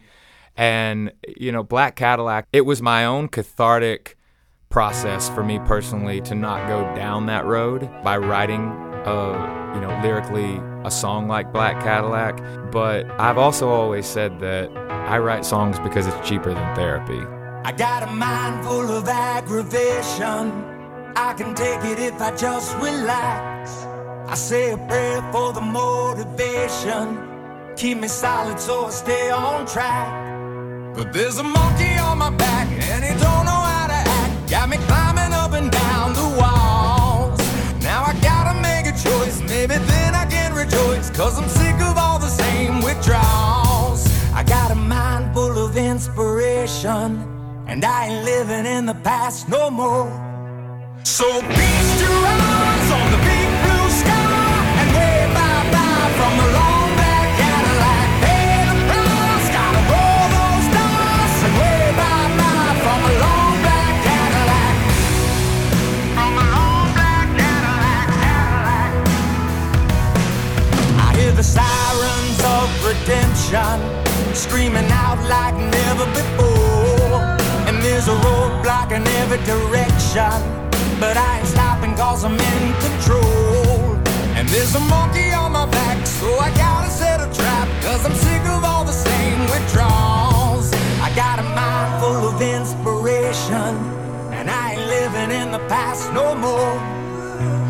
And 0.56 1.12
you 1.38 1.52
know, 1.52 1.64
Black 1.64 1.96
Cadillac, 1.96 2.46
it 2.54 2.62
was 2.62 2.82
my 2.82 3.06
own 3.06 3.30
cathartic 3.30 4.18
process 4.70 5.30
for 5.30 5.44
me 5.44 5.60
personally 5.60 6.20
to 6.22 6.36
not 6.36 6.68
go 6.68 6.84
down 6.96 7.26
that 7.28 7.46
road 7.46 7.90
by 8.04 8.18
writing 8.18 8.93
uh, 9.06 9.72
you 9.76 9.82
know, 9.82 10.00
lyrically 10.04 10.60
a 10.86 10.92
song 10.92 11.28
like 11.28 11.52
Black 11.52 11.82
Cadillac, 11.82 12.42
but 12.72 13.10
I've 13.20 13.38
also 13.38 13.70
always 13.70 14.06
said 14.06 14.40
that 14.40 14.70
I 14.78 15.18
write 15.18 15.46
songs 15.46 15.80
because 15.80 16.08
it's 16.08 16.28
cheaper 16.28 16.54
than 16.54 16.76
therapy. 16.76 17.22
I 17.66 17.72
got 17.72 18.04
a 18.04 18.08
mind 18.08 18.66
full 18.66 18.90
of 18.92 19.08
aggravation. 19.08 20.52
I 21.16 21.34
can 21.34 21.54
take 21.56 21.84
it 21.86 22.00
if 22.00 22.20
I 22.22 22.36
just 22.36 22.76
relax. 22.78 23.86
I 24.28 24.36
say 24.36 24.72
a 24.72 24.78
prayer 24.78 25.22
for 25.32 25.54
the 25.54 25.62
motivation. 25.62 27.30
Keep 27.76 28.00
me 28.00 28.08
solid 28.08 28.60
so 28.60 28.86
I 28.86 28.90
stay 28.90 29.30
on 29.30 29.66
track. 29.66 30.96
But 30.96 31.14
there's 31.14 31.38
a 31.38 31.44
monkey 31.44 31.98
on 31.98 32.18
my 32.20 32.30
back 32.30 32.68
and 32.70 33.04
he 33.04 33.12
don't 33.12 33.46
know 33.46 33.62
how 33.72 33.88
to 33.88 33.94
act. 33.94 34.50
Got 34.50 34.70
me 34.70 34.78
climbing 34.78 35.33
maybe 39.68 39.84
then 39.86 40.16
I 40.16 40.26
can 40.26 40.54
rejoice. 40.54 41.10
Cause 41.10 41.40
I'm 41.40 41.48
sick 41.48 41.76
of 41.76 41.98
all 41.98 42.20
the 42.20 42.30
same 42.30 42.82
withdrawals. 42.82 44.06
I 44.34 44.44
got 44.46 44.72
a 44.72 44.76
mind 44.76 45.34
full 45.34 45.58
of 45.66 45.78
inspiration. 45.78 47.30
And 47.68 47.84
I 47.86 48.08
ain't 48.08 48.26
living 48.26 48.66
in 48.66 48.86
the 48.86 48.96
past 48.96 49.48
no 49.48 49.70
more. 49.70 50.10
So 51.04 51.26
feast 51.26 52.02
your 52.04 52.24
eyes 52.26 52.90
on 53.00 53.08
the 53.14 53.22
big 53.30 53.48
blue 53.64 53.90
sky 54.02 54.44
and 54.80 54.90
wave 54.98 55.32
bye 55.38 55.66
bye 55.74 56.10
from 56.18 56.34
the 56.40 56.48
long 56.58 56.73
redemption 72.94 73.78
screaming 74.36 74.90
out 74.92 75.20
like 75.30 75.56
never 75.56 76.06
before. 76.20 77.22
And 77.68 77.78
there's 77.82 78.08
a 78.08 78.16
roadblock 78.26 78.92
in 78.92 79.04
every 79.22 79.42
direction. 79.54 80.34
But 81.00 81.18
I 81.18 81.40
ain't 81.40 81.48
stopping 81.48 81.96
cause 81.96 82.24
I'm 82.24 82.40
in 82.40 82.66
control. 82.88 83.98
And 84.38 84.48
there's 84.50 84.76
a 84.76 84.80
monkey 84.96 85.32
on 85.32 85.52
my 85.52 85.66
back, 85.66 86.06
so 86.06 86.28
I 86.40 86.50
gotta 86.56 86.90
set 86.90 87.20
a 87.20 87.30
trap. 87.34 87.68
Cause 87.84 88.06
I'm 88.06 88.16
sick 88.16 88.44
of 88.56 88.64
all 88.64 88.84
the 88.84 88.98
same 89.08 89.40
withdrawals. 89.54 90.74
I 91.06 91.10
got 91.16 91.40
a 91.40 91.48
mind 91.60 91.92
full 92.02 92.30
of 92.32 92.42
inspiration. 92.42 93.74
And 94.38 94.50
I 94.50 94.74
ain't 94.74 94.86
living 94.98 95.32
in 95.42 95.52
the 95.52 95.64
past 95.74 96.12
no 96.14 96.36
more. 96.36 96.74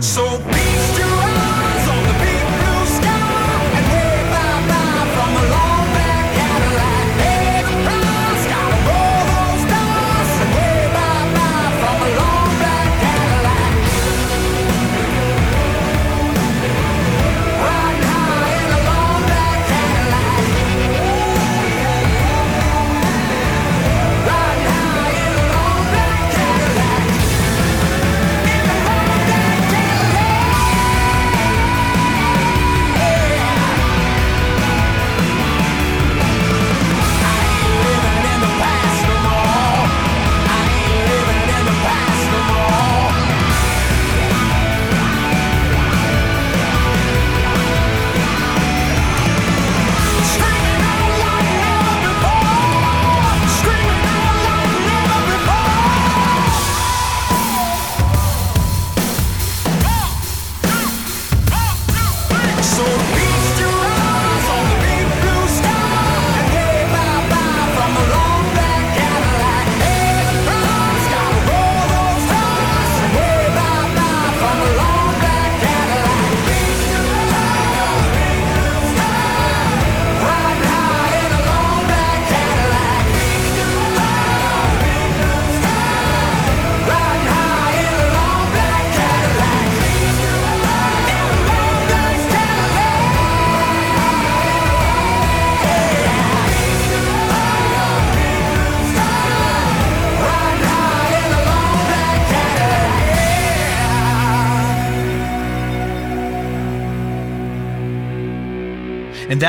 So 0.02 0.24
feast 0.52 0.63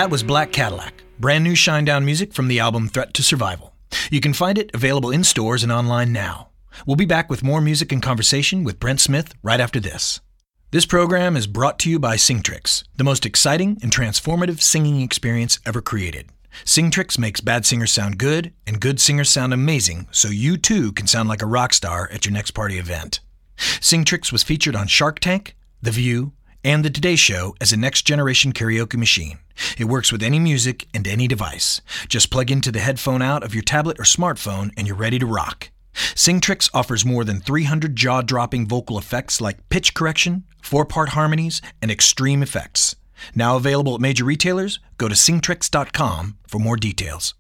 that 0.05 0.11
was 0.11 0.23
Black 0.23 0.53
Cadillac, 0.53 1.03
brand 1.19 1.43
new 1.43 1.55
Shinedown 1.55 2.05
music 2.05 2.35
from 2.35 2.49
the 2.49 2.61
album 2.61 2.89
Threat 2.89 3.15
to 3.15 3.23
Survival. 3.23 3.75
You 4.11 4.21
can 4.21 4.35
find 4.35 4.59
it 4.59 4.71
available 4.75 5.11
in 5.11 5.25
stores 5.25 5.63
and 5.63 5.73
online 5.73 6.13
now. 6.13 6.51
We'll 6.85 6.97
be 6.97 7.07
back 7.07 7.31
with 7.31 7.43
more 7.43 7.63
music 7.63 7.91
and 7.91 8.03
conversation 8.03 8.65
with 8.65 8.79
Brent 8.79 9.01
Smith 9.01 9.35
right 9.43 9.61
after 9.61 9.81
this. 9.81 10.21
This 10.73 10.85
program 10.85 11.39
is 11.39 11.47
brought 11.47 11.79
to 11.79 11.91
you 11.91 11.99
by 11.99 12.17
Singtrix, 12.17 12.85
the 12.95 13.03
most 13.03 13.25
exciting 13.25 13.79
and 13.81 13.91
transformative 13.91 14.61
singing 14.61 15.01
experience 15.01 15.59
ever 15.65 15.81
created. 15.81 16.29
Singtrix 16.67 17.19
makes 17.19 17.41
bad 17.41 17.65
singers 17.65 17.91
sound 17.91 18.19
good 18.19 18.53
and 18.67 18.83
good 18.83 19.01
singers 19.01 19.31
sound 19.31 19.55
amazing 19.55 20.07
so 20.11 20.29
you 20.29 20.59
too 20.59 20.93
can 20.93 21.07
sound 21.07 21.31
like 21.31 21.41
a 21.41 21.47
rock 21.47 21.73
star 21.73 22.11
at 22.13 22.27
your 22.27 22.35
next 22.35 22.51
party 22.51 22.77
event. 22.77 23.21
Singtrix 23.57 24.31
was 24.31 24.43
featured 24.43 24.77
on 24.77 24.87
Shark 24.87 25.19
Tank, 25.19 25.57
The 25.81 25.93
View, 25.93 26.35
and 26.65 26.85
The 26.85 26.91
Today 26.91 27.17
Show 27.17 27.55
as 27.61 27.73
a 27.73 27.77
next 27.77 28.03
generation 28.03 28.53
karaoke 28.53 28.97
machine. 28.97 29.39
It 29.79 29.85
works 29.85 30.11
with 30.11 30.23
any 30.23 30.39
music 30.39 30.89
and 30.95 31.07
any 31.07 31.29
device. 31.29 31.81
Just 32.09 32.31
plug 32.31 32.51
into 32.51 32.73
the 32.73 32.81
headphone 32.81 33.23
out 33.23 33.45
of 33.45 33.55
your 33.55 33.63
tablet 33.63 34.01
or 34.01 34.05
smartphone 34.05 34.73
and 34.77 34.87
you're 34.87 34.97
ready 34.97 35.19
to 35.19 35.27
rock. 35.27 35.71
Singtrix 35.95 36.69
offers 36.75 37.05
more 37.05 37.25
than 37.25 37.41
300 37.41 37.95
jaw 37.95 38.23
dropping 38.23 38.67
vocal 38.67 38.99
effects 38.99 39.41
like 39.41 39.69
pitch 39.69 39.95
correction, 39.95 40.45
four 40.63 40.85
part 40.85 41.11
harmonies, 41.11 41.63
and 41.81 41.91
extreme 41.91 42.43
effects. 42.43 42.97
Now 43.35 43.57
available 43.57 43.95
at 43.95 44.01
major 44.01 44.25
retailers, 44.25 44.81
go 44.99 45.09
to 45.09 45.15
singtrix.com 45.15 46.39
for 46.49 46.59
more 46.59 46.77
details. 46.77 47.35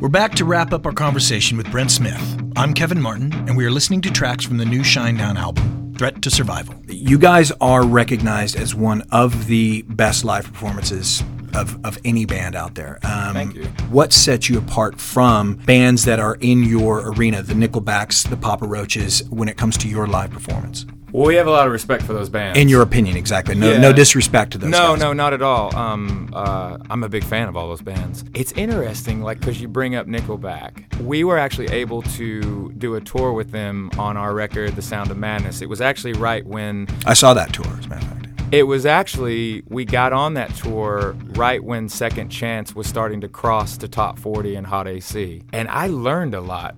We're 0.00 0.08
back 0.08 0.34
to 0.34 0.44
wrap 0.44 0.74
up 0.74 0.84
our 0.84 0.92
conversation 0.92 1.56
with 1.56 1.70
Brent 1.70 1.90
Smith. 1.90 2.38
I'm 2.54 2.74
Kevin 2.74 3.00
Martin, 3.00 3.32
and 3.32 3.56
we 3.56 3.64
are 3.64 3.70
listening 3.70 4.02
to 4.02 4.10
tracks 4.10 4.44
from 4.44 4.58
the 4.58 4.64
new 4.64 4.80
Shinedown 4.80 5.36
album, 5.36 5.85
Threat 5.98 6.22
to 6.22 6.30
Survival. 6.30 6.74
You 6.86 7.18
guys 7.18 7.52
are 7.60 7.84
recognized 7.84 8.56
as 8.56 8.74
one 8.74 9.02
of 9.10 9.46
the 9.46 9.82
best 9.82 10.24
live 10.24 10.46
performances 10.46 11.22
of, 11.54 11.84
of 11.84 11.98
any 12.04 12.26
band 12.26 12.54
out 12.54 12.74
there. 12.74 12.98
Um, 13.02 13.34
Thank 13.34 13.54
you. 13.54 13.64
What 13.90 14.12
sets 14.12 14.48
you 14.48 14.58
apart 14.58 15.00
from 15.00 15.54
bands 15.54 16.04
that 16.04 16.20
are 16.20 16.36
in 16.36 16.62
your 16.62 17.10
arena, 17.12 17.42
the 17.42 17.54
Nickelbacks, 17.54 18.28
the 18.28 18.36
Papa 18.36 18.66
Roaches, 18.66 19.22
when 19.30 19.48
it 19.48 19.56
comes 19.56 19.78
to 19.78 19.88
your 19.88 20.06
live 20.06 20.30
performance? 20.30 20.84
Well, 21.12 21.26
we 21.26 21.36
have 21.36 21.46
a 21.46 21.50
lot 21.50 21.66
of 21.66 21.72
respect 21.72 22.02
for 22.02 22.12
those 22.12 22.28
bands. 22.28 22.58
In 22.58 22.68
your 22.68 22.82
opinion, 22.82 23.16
exactly. 23.16 23.54
No, 23.54 23.70
Yeah. 23.72 23.78
no 23.78 23.92
disrespect 23.92 24.52
to 24.52 24.58
those. 24.58 24.70
no, 24.70 24.90
guys. 24.92 25.00
no, 25.00 25.12
not 25.12 25.32
at 25.32 25.40
all. 25.40 25.74
Um, 25.74 26.28
uh, 26.32 26.78
I'm 26.90 27.02
a 27.04 27.08
big 27.08 27.24
fan 27.24 27.48
of 27.48 27.56
all 27.56 27.68
those 27.68 27.80
bands. 27.80 28.24
It's 28.34 28.52
interesting, 28.52 29.22
like, 29.22 29.38
because 29.38 29.60
you 29.60 29.68
bring 29.68 29.94
up 29.94 30.06
Nickelback. 30.06 31.00
We 31.00 31.24
were 31.24 31.38
actually 31.38 31.68
able 31.68 32.02
to 32.02 32.72
do 32.76 32.96
a 32.96 33.00
tour 33.00 33.32
with 33.32 33.52
them 33.52 33.90
on 33.98 34.16
our 34.16 34.34
record, 34.34 34.76
The 34.76 34.82
Sound 34.82 35.10
of 35.10 35.16
Madness. 35.16 35.62
It 35.62 35.68
was 35.68 35.80
actually 35.80 36.12
right 36.14 36.44
when 36.44 36.86
I 37.06 37.14
saw 37.14 37.32
that 37.34 37.52
tour, 37.52 37.66
as 37.78 37.86
a 37.86 37.88
matter 37.88 38.04
of 38.04 38.08
fact. 38.12 38.12
it 38.52 38.62
was 38.64 38.84
actually 38.86 39.62
we 39.68 39.84
got 39.84 40.12
on 40.12 40.34
that 40.34 40.54
tour 40.54 41.16
right 41.34 41.62
when 41.64 41.88
Second 41.88 42.28
Chance 42.28 42.74
was 42.76 42.86
starting 42.86 43.20
to 43.22 43.28
cross 43.28 43.76
to 43.78 43.88
top 43.88 44.18
40 44.18 44.54
in 44.56 44.64
Hot 44.64 44.86
AC, 44.86 45.42
and 45.52 45.68
I 45.68 45.86
learned 45.88 46.34
a 46.34 46.40
lot 46.40 46.76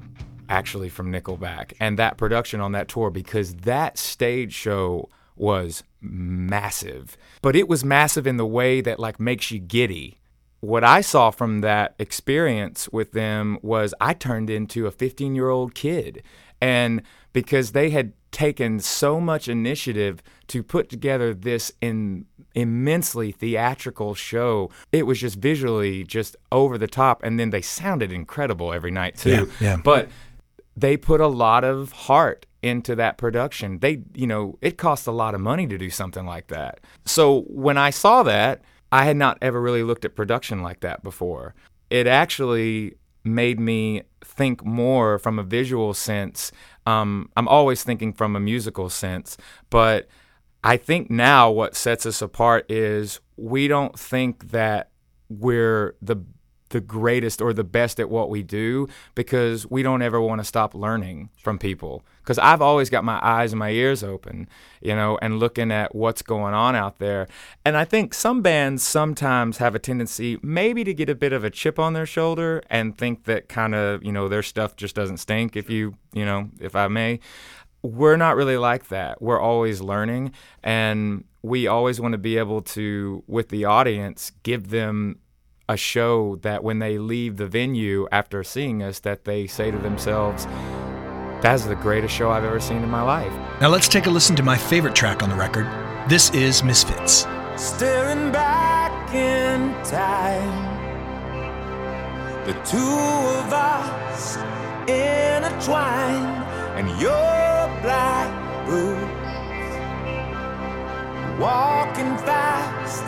actually 0.49 0.89
from 0.89 1.13
Nickelback 1.13 1.73
and 1.81 1.99
that 1.99 2.17
production 2.17 2.61
on 2.61 2.73
that 2.73 2.89
tour 2.89 3.11
because 3.11 3.55
that 3.57 3.99
stage 3.99 4.53
show 4.53 5.09
was 5.37 5.83
massive, 6.01 7.17
but 7.43 7.55
it 7.55 7.69
was 7.69 7.85
massive 7.85 8.27
in 8.27 8.37
the 8.37 8.47
way 8.47 8.81
that 8.81 8.99
like 8.99 9.21
makes 9.21 9.51
you 9.51 9.59
giddy. 9.59 10.19
What 10.61 10.83
I 10.83 11.01
saw 11.01 11.31
from 11.31 11.61
that 11.61 11.95
experience 11.99 12.89
with 12.89 13.13
them 13.13 13.59
was 13.63 13.95
I 14.01 14.15
turned 14.15 14.51
into 14.51 14.87
a 14.87 14.91
15 14.91 15.35
year 15.35 15.49
old 15.49 15.75
kid. 15.75 16.23
And 16.61 17.03
because 17.33 17.71
they 17.71 17.91
had 17.91 18.13
taken 18.31 18.81
so 18.81 19.21
much 19.21 19.49
initiative 19.49 20.23
to 20.49 20.63
put 20.63 20.89
together 20.89 21.33
this 21.33 21.73
in 21.81 22.27
immensely 22.55 23.31
theatrical 23.33 24.15
show. 24.15 24.71
It 24.93 25.07
was 25.07 25.21
just 25.21 25.37
visually 25.37 26.05
just 26.05 26.37
over 26.51 26.77
the 26.77 26.87
top 26.87 27.23
and 27.23 27.39
then 27.39 27.51
they 27.51 27.63
sounded 27.63 28.13
incredible 28.13 28.73
every 28.73 28.91
night 28.91 29.17
too. 29.17 29.51
Yeah, 29.61 29.77
yeah. 29.77 29.77
But 29.77 30.09
they 30.81 30.97
put 30.97 31.21
a 31.21 31.27
lot 31.27 31.65
of 31.65 31.93
heart 31.93 32.47
into 32.63 32.95
that 32.97 33.19
production. 33.19 33.81
They, 33.81 34.03
you 34.15 34.27
know, 34.27 34.59
it 34.61 34.79
costs 34.79 35.07
a 35.07 35.13
lot 35.13 35.35
of 35.35 35.41
money 35.41 35.67
to 35.67 35.79
do 35.79 35.91
something 35.91 36.25
like 36.25 36.49
that. 36.49 36.81
So 37.05 37.43
when 37.49 37.77
I 37.77 37.91
saw 37.91 38.23
that, 38.23 38.63
I 38.93 39.05
had 39.05 39.17
not 39.17 39.39
ever 39.43 39.61
really 39.61 39.83
looked 39.83 40.05
at 40.05 40.15
production 40.15 40.63
like 40.63 40.81
that 40.81 41.03
before. 41.03 41.55
It 41.91 42.07
actually 42.07 42.95
made 43.25 43.59
me 43.59 44.03
think 44.25 44.65
more 44.65 45.19
from 45.19 45.39
a 45.39 45.43
visual 45.43 45.95
sense. 45.95 46.53
Um, 46.87 47.29
I'm 47.37 47.49
always 47.49 47.83
thinking 47.83 48.13
from 48.13 48.37
a 48.37 48.41
musical 48.41 48.89
sense, 48.89 49.37
but 49.71 50.09
I 50.63 50.77
think 50.77 51.11
now 51.11 51.51
what 51.51 51.77
sets 51.77 52.07
us 52.07 52.23
apart 52.23 52.71
is 52.71 53.21
we 53.37 53.69
don't 53.69 53.99
think 53.99 54.51
that 54.51 54.91
we're 55.29 55.97
the 56.01 56.17
the 56.71 56.81
greatest 56.81 57.41
or 57.41 57.53
the 57.53 57.65
best 57.65 57.99
at 57.99 58.11
what 58.11 58.31
we 58.31 58.43
do 58.43 58.89
because 59.15 59.69
we 59.71 59.83
don't 59.83 60.03
ever 60.03 60.21
want 60.21 60.41
to 60.41 60.45
stop 60.45 60.75
learning 60.75 61.31
from 61.37 61.59
people. 61.59 62.03
Because 62.23 62.39
I've 62.39 62.61
always 62.61 62.91
got 62.91 63.05
my 63.05 63.19
eyes 63.23 63.53
and 63.53 63.59
my 63.59 63.71
ears 63.71 64.05
open, 64.05 64.49
you 64.83 64.95
know, 64.95 65.19
and 65.23 65.39
looking 65.39 65.73
at 65.73 65.95
what's 65.95 66.21
going 66.21 66.53
on 66.53 66.77
out 66.77 66.99
there. 66.99 67.27
And 67.65 67.75
I 67.75 67.87
think 67.87 68.13
some 68.13 68.43
bands 68.43 68.83
sometimes 68.83 69.57
have 69.59 69.75
a 69.75 69.79
tendency 69.79 70.39
maybe 70.43 70.85
to 70.85 70.93
get 70.93 71.09
a 71.09 71.15
bit 71.15 71.33
of 71.33 71.43
a 71.43 71.51
chip 71.51 71.79
on 71.79 71.95
their 71.95 72.05
shoulder 72.05 72.63
and 72.69 72.99
think 72.99 73.25
that 73.25 73.49
kind 73.49 73.75
of, 73.75 74.05
you 74.05 74.13
know, 74.13 74.29
their 74.29 74.43
stuff 74.43 74.77
just 74.77 74.95
doesn't 74.95 75.19
stink, 75.19 75.57
if 75.57 75.71
you, 75.71 75.95
you 76.13 76.27
know, 76.27 76.51
if 76.61 76.77
I 76.77 76.89
may. 76.89 77.21
We're 77.81 78.17
not 78.17 78.37
really 78.37 78.59
like 78.59 78.89
that. 78.89 79.23
We're 79.23 79.41
always 79.41 79.81
learning 79.81 80.33
and 80.63 81.25
we 81.43 81.67
always 81.67 82.01
want 82.01 82.13
to 82.13 82.19
be 82.19 82.37
able 82.37 82.61
to, 82.61 83.23
with 83.27 83.49
the 83.49 83.65
audience, 83.65 84.33
give 84.43 84.69
them 84.69 85.19
a 85.69 85.77
show 85.77 86.37
that 86.43 86.65
when 86.65 86.79
they 86.79 86.99
leave 86.99 87.37
the 87.37 87.47
venue 87.47 88.07
after 88.11 88.43
seeing 88.43 88.83
us 88.83 89.01
that 89.01 89.25
they 89.25 89.47
say 89.47 89.71
to 89.71 89.79
themselves 89.79 90.47
that's 91.43 91.65
the 91.67 91.77
greatest 91.77 92.15
show 92.15 92.31
i've 92.31 92.45
ever 92.45 92.59
seen 92.61 92.83
in 92.83 92.89
my 92.91 93.03
life 93.03 93.33
Now 93.61 93.69
let's 93.69 93.89
take 93.89 94.07
a 94.07 94.11
listen 94.11 94.35
to 94.37 94.43
my 94.43 94.57
favorite 94.57 94.95
track 94.95 95.23
on 95.23 95.29
the 95.31 95.37
record. 95.37 95.67
This 96.09 96.31
is 96.31 96.63
Misfits. 96.65 97.27
Staring 97.57 98.33
back 98.33 99.13
in 99.15 99.75
time. 99.85 100.77
The 102.47 102.55
two 102.65 102.79
of 102.79 103.53
us 103.53 104.37
intertwined, 104.89 106.45
and 106.79 106.89
your 107.01 107.69
black 107.83 108.31
boots 108.67 109.29
walking 111.39 112.17
fast 112.25 113.03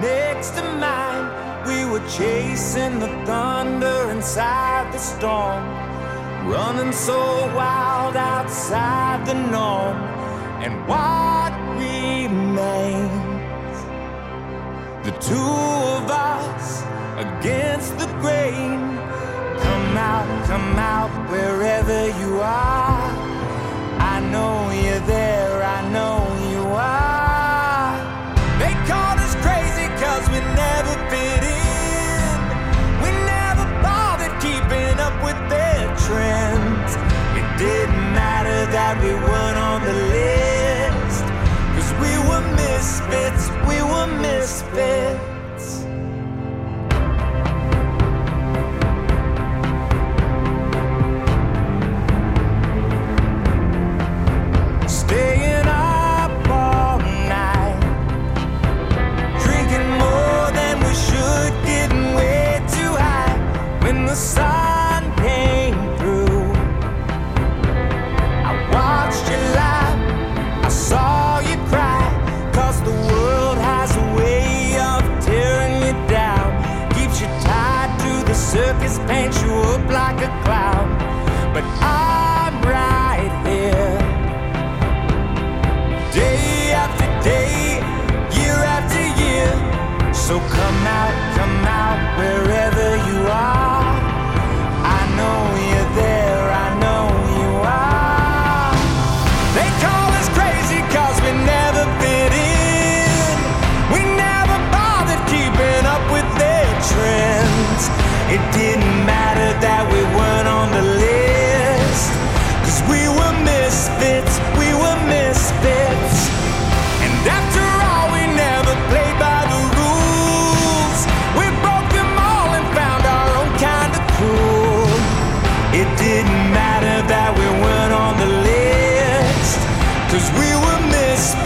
next 0.00 0.50
to 0.52 0.62
mine. 0.78 1.47
We 1.68 1.84
were 1.84 2.06
chasing 2.08 2.98
the 2.98 3.08
thunder 3.26 4.10
inside 4.10 4.90
the 4.90 4.98
storm, 4.98 5.62
running 6.48 6.92
so 6.92 7.20
wild 7.54 8.16
outside 8.16 9.26
the 9.26 9.34
norm, 9.34 9.98
and 10.64 10.74
what 10.88 11.52
remains? 11.76 13.10
The 15.04 15.12
two 15.20 15.52
of 15.98 16.10
us 16.10 16.82
against 17.26 17.98
the 17.98 18.06
grain. 18.22 18.80
Come 19.64 19.96
out, 19.98 20.46
come 20.46 20.78
out 20.78 21.12
wherever 21.30 22.00
you 22.20 22.40
are. 22.40 23.10
I 24.14 24.20
know 24.32 24.70
you're 24.70 25.06
there, 25.06 25.62
I 25.62 25.80
know 25.90 26.37
that 38.72 39.02
we 39.02 39.12
weren't 39.14 39.58
on 39.58 39.82
the 39.82 39.96
list. 40.14 41.24
Cause 41.74 41.90
we 42.02 42.12
were 42.28 42.44
misfits, 42.56 43.48
we 43.66 43.80
were 43.82 44.06
misfits. 44.20 45.87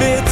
Misfits, 0.03 0.32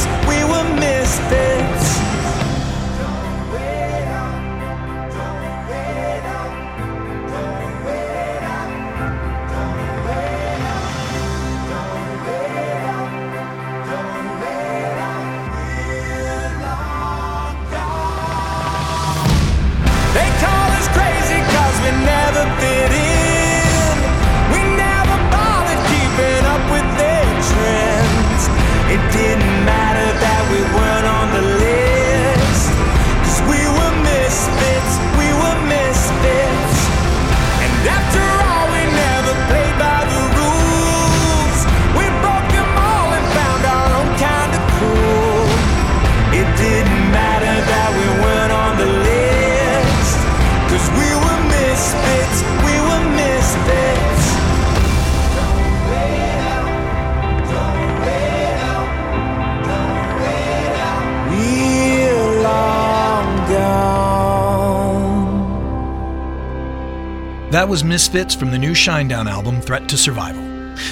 Misfits 67.91 68.33
from 68.33 68.51
the 68.51 68.57
new 68.57 68.71
Shinedown 68.71 69.29
album, 69.29 69.59
Threat 69.59 69.89
to 69.89 69.97
Survival. 69.97 70.41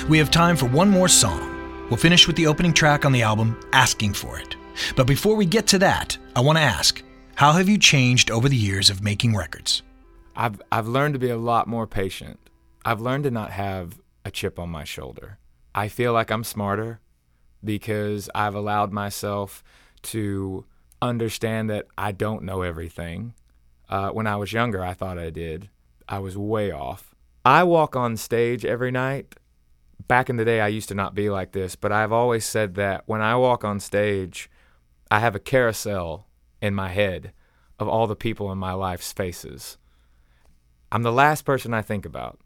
We 0.09 0.17
have 0.17 0.29
time 0.29 0.57
for 0.57 0.65
one 0.65 0.89
more 0.89 1.07
song. 1.07 1.87
We'll 1.89 1.95
finish 1.95 2.27
with 2.27 2.35
the 2.35 2.45
opening 2.45 2.73
track 2.73 3.05
on 3.05 3.13
the 3.13 3.21
album, 3.21 3.57
Asking 3.71 4.13
for 4.13 4.37
It. 4.37 4.57
But 4.97 5.07
before 5.07 5.37
we 5.37 5.45
get 5.45 5.65
to 5.67 5.79
that, 5.79 6.17
I 6.35 6.41
want 6.41 6.57
to 6.57 6.61
ask 6.61 7.01
how 7.35 7.53
have 7.53 7.69
you 7.69 7.77
changed 7.77 8.29
over 8.29 8.49
the 8.49 8.57
years 8.57 8.89
of 8.89 9.01
making 9.01 9.33
records? 9.33 9.81
I've 10.35 10.61
I've 10.73 10.89
learned 10.89 11.13
to 11.13 11.19
be 11.21 11.29
a 11.29 11.37
lot 11.37 11.67
more 11.67 11.87
patient. 11.87 12.37
I've 12.83 12.99
learned 12.99 13.23
to 13.23 13.31
not 13.31 13.51
have 13.51 14.01
a 14.25 14.29
chip 14.29 14.59
on 14.59 14.67
my 14.67 14.83
shoulder. 14.83 15.37
I 15.73 15.87
feel 15.87 16.11
like 16.11 16.29
I'm 16.29 16.43
smarter 16.43 16.99
because 17.63 18.29
I've 18.35 18.55
allowed 18.55 18.91
myself 18.91 19.63
to 20.01 20.65
understand 21.01 21.69
that 21.69 21.87
I 21.97 22.11
don't 22.11 22.43
know 22.43 22.61
everything. 22.61 23.35
Uh, 23.87 24.09
when 24.09 24.27
I 24.27 24.35
was 24.35 24.51
younger, 24.51 24.83
I 24.83 24.93
thought 24.93 25.17
I 25.17 25.29
did. 25.29 25.69
I 26.09 26.17
was 26.19 26.35
way 26.35 26.71
off. 26.71 27.13
I 27.45 27.63
walk 27.63 27.95
on 27.95 28.17
stage 28.17 28.65
every 28.65 28.89
night. 28.89 29.35
Back 30.07 30.29
in 30.29 30.37
the 30.37 30.45
day, 30.45 30.59
I 30.59 30.67
used 30.67 30.89
to 30.89 30.95
not 30.95 31.13
be 31.13 31.29
like 31.29 31.51
this, 31.51 31.75
but 31.75 31.91
I've 31.91 32.11
always 32.11 32.45
said 32.45 32.73
that 32.75 33.03
when 33.05 33.21
I 33.21 33.35
walk 33.35 33.63
on 33.63 33.79
stage, 33.79 34.49
I 35.11 35.19
have 35.19 35.35
a 35.35 35.39
carousel 35.39 36.27
in 36.61 36.73
my 36.73 36.89
head 36.89 37.31
of 37.77 37.87
all 37.87 38.07
the 38.07 38.15
people 38.15 38.51
in 38.51 38.57
my 38.57 38.73
life's 38.73 39.13
faces. 39.13 39.77
I'm 40.91 41.03
the 41.03 41.11
last 41.11 41.45
person 41.45 41.75
I 41.75 41.83
think 41.83 42.05
about. 42.05 42.39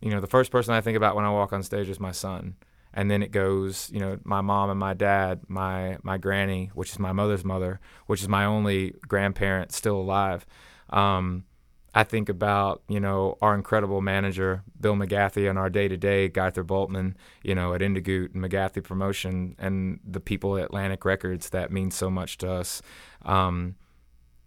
You 0.00 0.10
know, 0.10 0.20
the 0.20 0.28
first 0.28 0.52
person 0.52 0.72
I 0.72 0.80
think 0.80 0.96
about 0.96 1.16
when 1.16 1.24
I 1.24 1.30
walk 1.30 1.52
on 1.52 1.64
stage 1.64 1.88
is 1.88 1.98
my 1.98 2.12
son. 2.12 2.54
And 2.94 3.10
then 3.10 3.22
it 3.22 3.32
goes, 3.32 3.90
you 3.92 4.00
know, 4.00 4.18
my 4.24 4.40
mom 4.40 4.70
and 4.70 4.78
my 4.78 4.94
dad, 4.94 5.42
my 5.48 5.98
my 6.02 6.18
granny, 6.18 6.70
which 6.74 6.90
is 6.90 6.98
my 6.98 7.12
mother's 7.12 7.44
mother, 7.44 7.80
which 8.06 8.22
is 8.22 8.28
my 8.28 8.44
only 8.44 8.94
grandparent 9.06 9.72
still 9.72 9.96
alive. 9.96 10.46
Um, 10.88 11.44
I 11.92 12.04
think 12.04 12.28
about, 12.28 12.82
you 12.88 13.00
know, 13.00 13.36
our 13.42 13.54
incredible 13.54 14.00
manager, 14.00 14.62
Bill 14.80 14.94
McGathy, 14.94 15.50
and 15.50 15.58
our 15.58 15.68
day 15.68 15.88
to 15.88 15.96
day, 15.96 16.28
Gunther 16.28 16.64
Boltman, 16.64 17.14
you 17.42 17.54
know, 17.54 17.74
at 17.74 17.82
In 17.82 17.94
De 17.94 18.00
Goot 18.00 18.32
and 18.32 18.44
McGathy 18.44 18.82
Promotion, 18.82 19.56
and 19.58 19.98
the 20.04 20.20
people 20.20 20.56
at 20.56 20.66
Atlantic 20.66 21.04
Records 21.04 21.50
that 21.50 21.72
mean 21.72 21.90
so 21.90 22.08
much 22.08 22.38
to 22.38 22.50
us. 22.50 22.80
Um, 23.22 23.74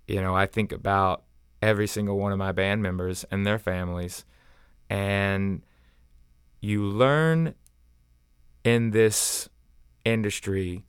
you 0.07 0.21
know, 0.21 0.35
I 0.35 0.45
think 0.45 0.71
about 0.71 1.23
every 1.61 1.87
single 1.87 2.17
one 2.17 2.31
of 2.31 2.37
my 2.37 2.51
band 2.51 2.81
members 2.81 3.25
and 3.31 3.45
their 3.45 3.59
families. 3.59 4.25
And 4.89 5.63
you 6.61 6.83
learn 6.83 7.55
in 8.63 8.91
this 8.91 9.49
industry 10.05 10.83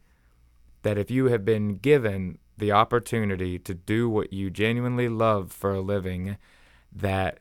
that 0.82 0.98
if 0.98 1.11
you 1.11 1.26
have 1.26 1.44
been 1.44 1.76
given 1.78 2.38
the 2.57 2.72
opportunity 2.72 3.59
to 3.59 3.74
do 3.74 4.09
what 4.09 4.32
you 4.32 4.50
genuinely 4.50 5.09
love 5.09 5.52
for 5.52 5.72
a 5.72 5.80
living, 5.80 6.36
that 6.92 7.38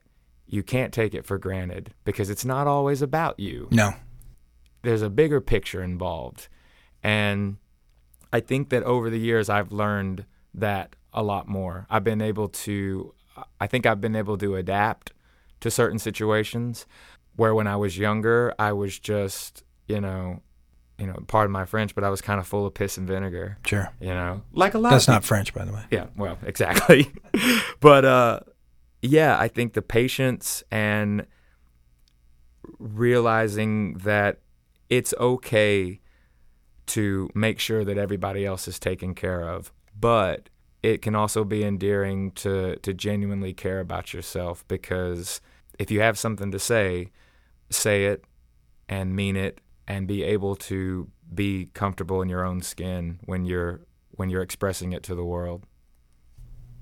you 0.48 0.64
can't 0.64 0.94
take 0.94 1.14
it 1.14 1.26
for 1.26 1.38
granted 1.38 1.94
because 2.04 2.30
it's 2.30 2.46
not 2.46 2.68
always 2.68 3.02
about 3.02 3.40
you. 3.40 3.68
No. 3.72 3.94
There's 4.82 5.02
a 5.02 5.10
bigger 5.10 5.42
picture 5.42 5.84
involved. 5.84 6.48
And 7.02 7.58
I 8.32 8.40
think 8.40 8.70
that 8.70 8.84
over 8.84 9.10
the 9.10 9.20
years, 9.20 9.50
I've 9.50 9.72
learned 9.72 10.26
that 10.54 10.96
a 11.14 11.24
lot 11.24 11.48
more. 11.48 11.86
I've 11.90 12.04
been 12.04 12.22
able 12.22 12.50
to, 12.50 13.14
I 13.60 13.68
think 13.68 13.86
I've 13.86 14.02
been 14.02 14.16
able 14.16 14.38
to 14.40 14.56
adapt 14.56 15.14
to 15.62 15.72
certain 15.72 16.00
situations 16.00 16.86
where 17.36 17.56
when 17.56 17.68
I 17.68 17.76
was 17.76 17.98
younger, 17.98 18.54
I 18.60 18.74
was 18.74 19.00
just, 19.00 19.64
you 19.88 20.02
know, 20.02 20.42
you 20.98 21.08
know, 21.08 21.18
pardon 21.28 21.52
my 21.52 21.66
French, 21.66 21.96
but 21.96 22.04
I 22.04 22.10
was 22.10 22.22
kind 22.22 22.40
of 22.40 22.48
full 22.48 22.66
of 22.66 22.74
piss 22.74 22.98
and 22.98 23.08
vinegar. 23.08 23.58
Sure. 23.66 23.92
You 24.00 24.10
know, 24.10 24.42
like 24.54 24.74
a 24.74 24.78
lot. 24.78 24.92
That's 24.92 25.08
not 25.08 25.24
French, 25.24 25.54
by 25.54 25.66
the 25.66 25.74
way. 25.74 25.84
yeah, 25.92 26.08
well, 26.16 26.38
exactly. 26.46 27.12
but 27.80 28.06
uh, 28.06 28.40
yeah, 29.02 29.38
I 29.40 29.48
think 29.48 29.74
the 29.74 29.82
patience 29.82 30.64
and 30.72 31.26
realizing 32.80 33.96
that 33.96 34.40
it's 34.90 35.14
okay 35.20 36.00
to 36.86 37.30
make 37.34 37.60
sure 37.60 37.84
that 37.84 37.98
everybody 37.98 38.46
else 38.46 38.68
is 38.68 38.78
taken 38.78 39.16
care 39.16 39.42
of, 39.48 39.72
but 40.00 40.50
it 40.84 41.02
can 41.02 41.16
also 41.16 41.44
be 41.44 41.64
endearing 41.64 42.32
to 42.32 42.76
to 42.78 42.94
genuinely 42.94 43.54
care 43.54 43.80
about 43.80 44.14
yourself 44.14 44.68
because 44.68 45.42
if 45.80 45.90
you 45.90 46.02
have 46.02 46.20
something 46.20 46.52
to 46.52 46.60
say, 46.60 47.10
say 47.70 48.06
it 48.06 48.26
and 48.88 49.16
mean 49.16 49.36
it 49.36 49.60
and 49.88 50.08
be 50.08 50.24
able 50.24 50.56
to 50.56 51.10
be 51.34 51.70
comfortable 51.74 52.22
in 52.22 52.30
your 52.30 52.46
own 52.46 52.62
skin 52.62 53.20
when 53.26 53.46
you're 53.46 53.82
when 54.12 54.30
you're 54.30 54.42
expressing 54.44 54.94
it 54.94 55.04
to 55.04 55.16
the 55.16 55.26
world. 55.26 55.66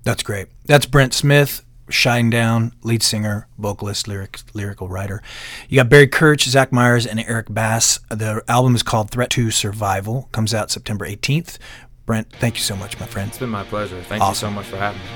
That's 0.04 0.22
great. 0.22 0.48
That's 0.66 0.84
Brent 0.84 1.14
Smith, 1.14 1.64
Shinedown, 1.88 2.72
lead 2.82 3.02
singer, 3.02 3.48
vocalist, 3.58 4.06
lyric, 4.08 4.40
lyrical 4.52 4.88
writer. 4.88 5.22
You 5.68 5.76
got 5.76 5.88
Barry 5.88 6.08
Kerch, 6.08 6.42
Zach 6.48 6.72
Myers, 6.72 7.06
and 7.06 7.20
Eric 7.20 7.46
Bass. 7.50 8.00
The 8.10 8.42
album 8.48 8.74
is 8.74 8.82
called 8.82 9.10
Threat 9.10 9.30
to 9.30 9.50
Survival. 9.50 10.28
Comes 10.32 10.52
out 10.52 10.70
September 10.70 11.06
18th. 11.06 11.58
Brent, 12.04 12.30
thank 12.32 12.56
you 12.56 12.62
so 12.62 12.76
much, 12.76 12.98
my 12.98 13.06
friend. 13.06 13.28
It's 13.28 13.38
been 13.38 13.48
my 13.48 13.64
pleasure. 13.64 14.02
Thank 14.02 14.22
Awesome. 14.22 14.54
you 14.54 14.54
so 14.54 14.60
much 14.60 14.66
for 14.66 14.76
having 14.76 15.00
me. 15.00 15.06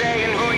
Careful 0.00 0.16
what 0.16 0.18
you 0.18 0.20
say 0.20 0.24
and 0.24 0.34
who 0.34 0.49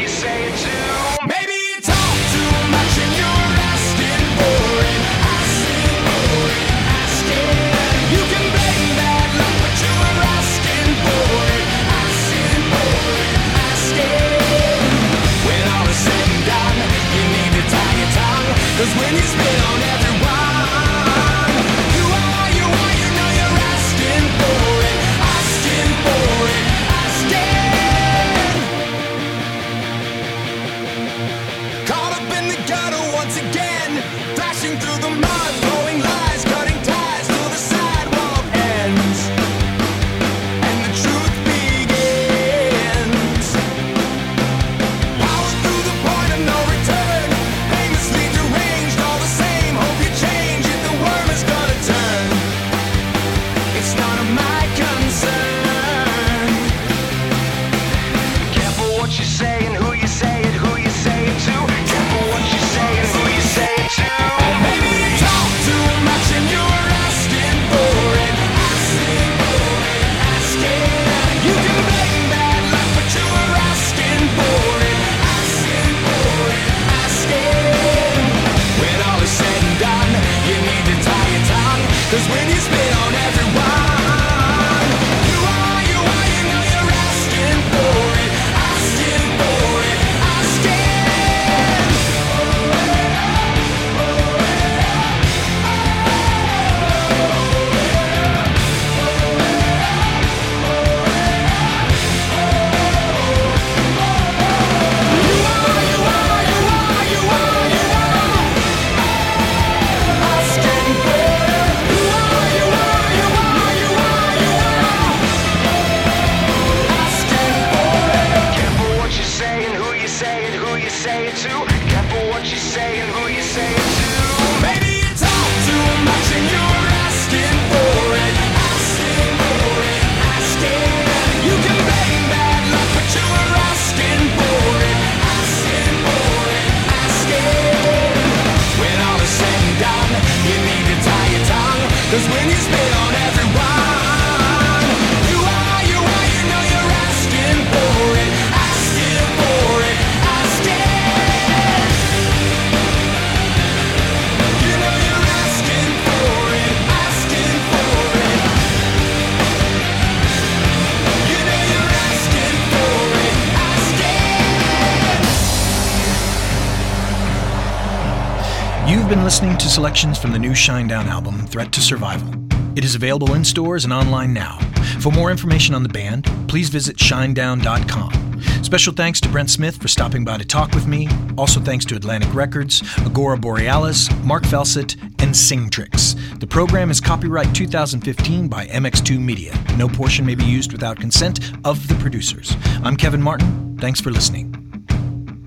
selections 170.03 170.20
from 170.20 170.32
the 170.32 170.38
new 170.38 170.50
Shinedown 170.50 171.07
album, 171.07 171.46
Threat 171.46 171.70
to 171.70 171.80
Survival. 171.80 172.34
It 172.74 172.82
is 172.82 172.96
available 172.96 173.34
in 173.34 173.44
stores 173.44 173.84
and 173.84 173.92
online 173.92 174.32
now. 174.32 174.59
For 174.98 175.12
more 175.12 175.30
information 175.30 175.76
on 175.76 175.84
the 175.84 175.88
band, 175.88 176.24
please 176.48 176.70
visit 176.70 176.96
shinedown.com. 176.96 178.42
Special 178.64 178.92
thanks 178.92 179.20
to 179.20 179.28
Brent 179.28 179.48
Smith 179.48 179.80
for 179.80 179.86
stopping 179.86 180.24
by 180.24 180.38
to 180.38 180.44
talk 180.44 180.72
with 180.72 180.88
me. 180.88 181.09
Also 181.38 181.61
thanks 181.61 181.84
to 181.84 181.94
Atlantic 181.94 182.34
Records, 182.34 182.82
Agora 183.07 183.38
Borealis, 183.38 184.11
Mark 184.24 184.42
Felsett, 184.42 185.00
and 185.22 185.32
Singtrix. 185.32 186.16
The 186.40 186.48
program 186.48 186.90
is 186.90 187.00
copyright 187.00 187.55
2015 187.55 188.48
by 188.48 188.66
MX2 188.66 189.20
Media. 189.20 189.55
No 189.76 189.86
portion 189.86 190.26
may 190.26 190.34
be 190.34 190.44
used 190.44 190.72
without 190.72 190.98
consent 190.98 191.53
of 191.64 191.86
the 191.86 191.94
producers. 191.94 192.57
I'm 192.82 192.96
Kevin 192.96 193.22
Martin. 193.22 193.78
Thanks 193.78 194.00
for 194.00 194.11
listening. 194.11 194.51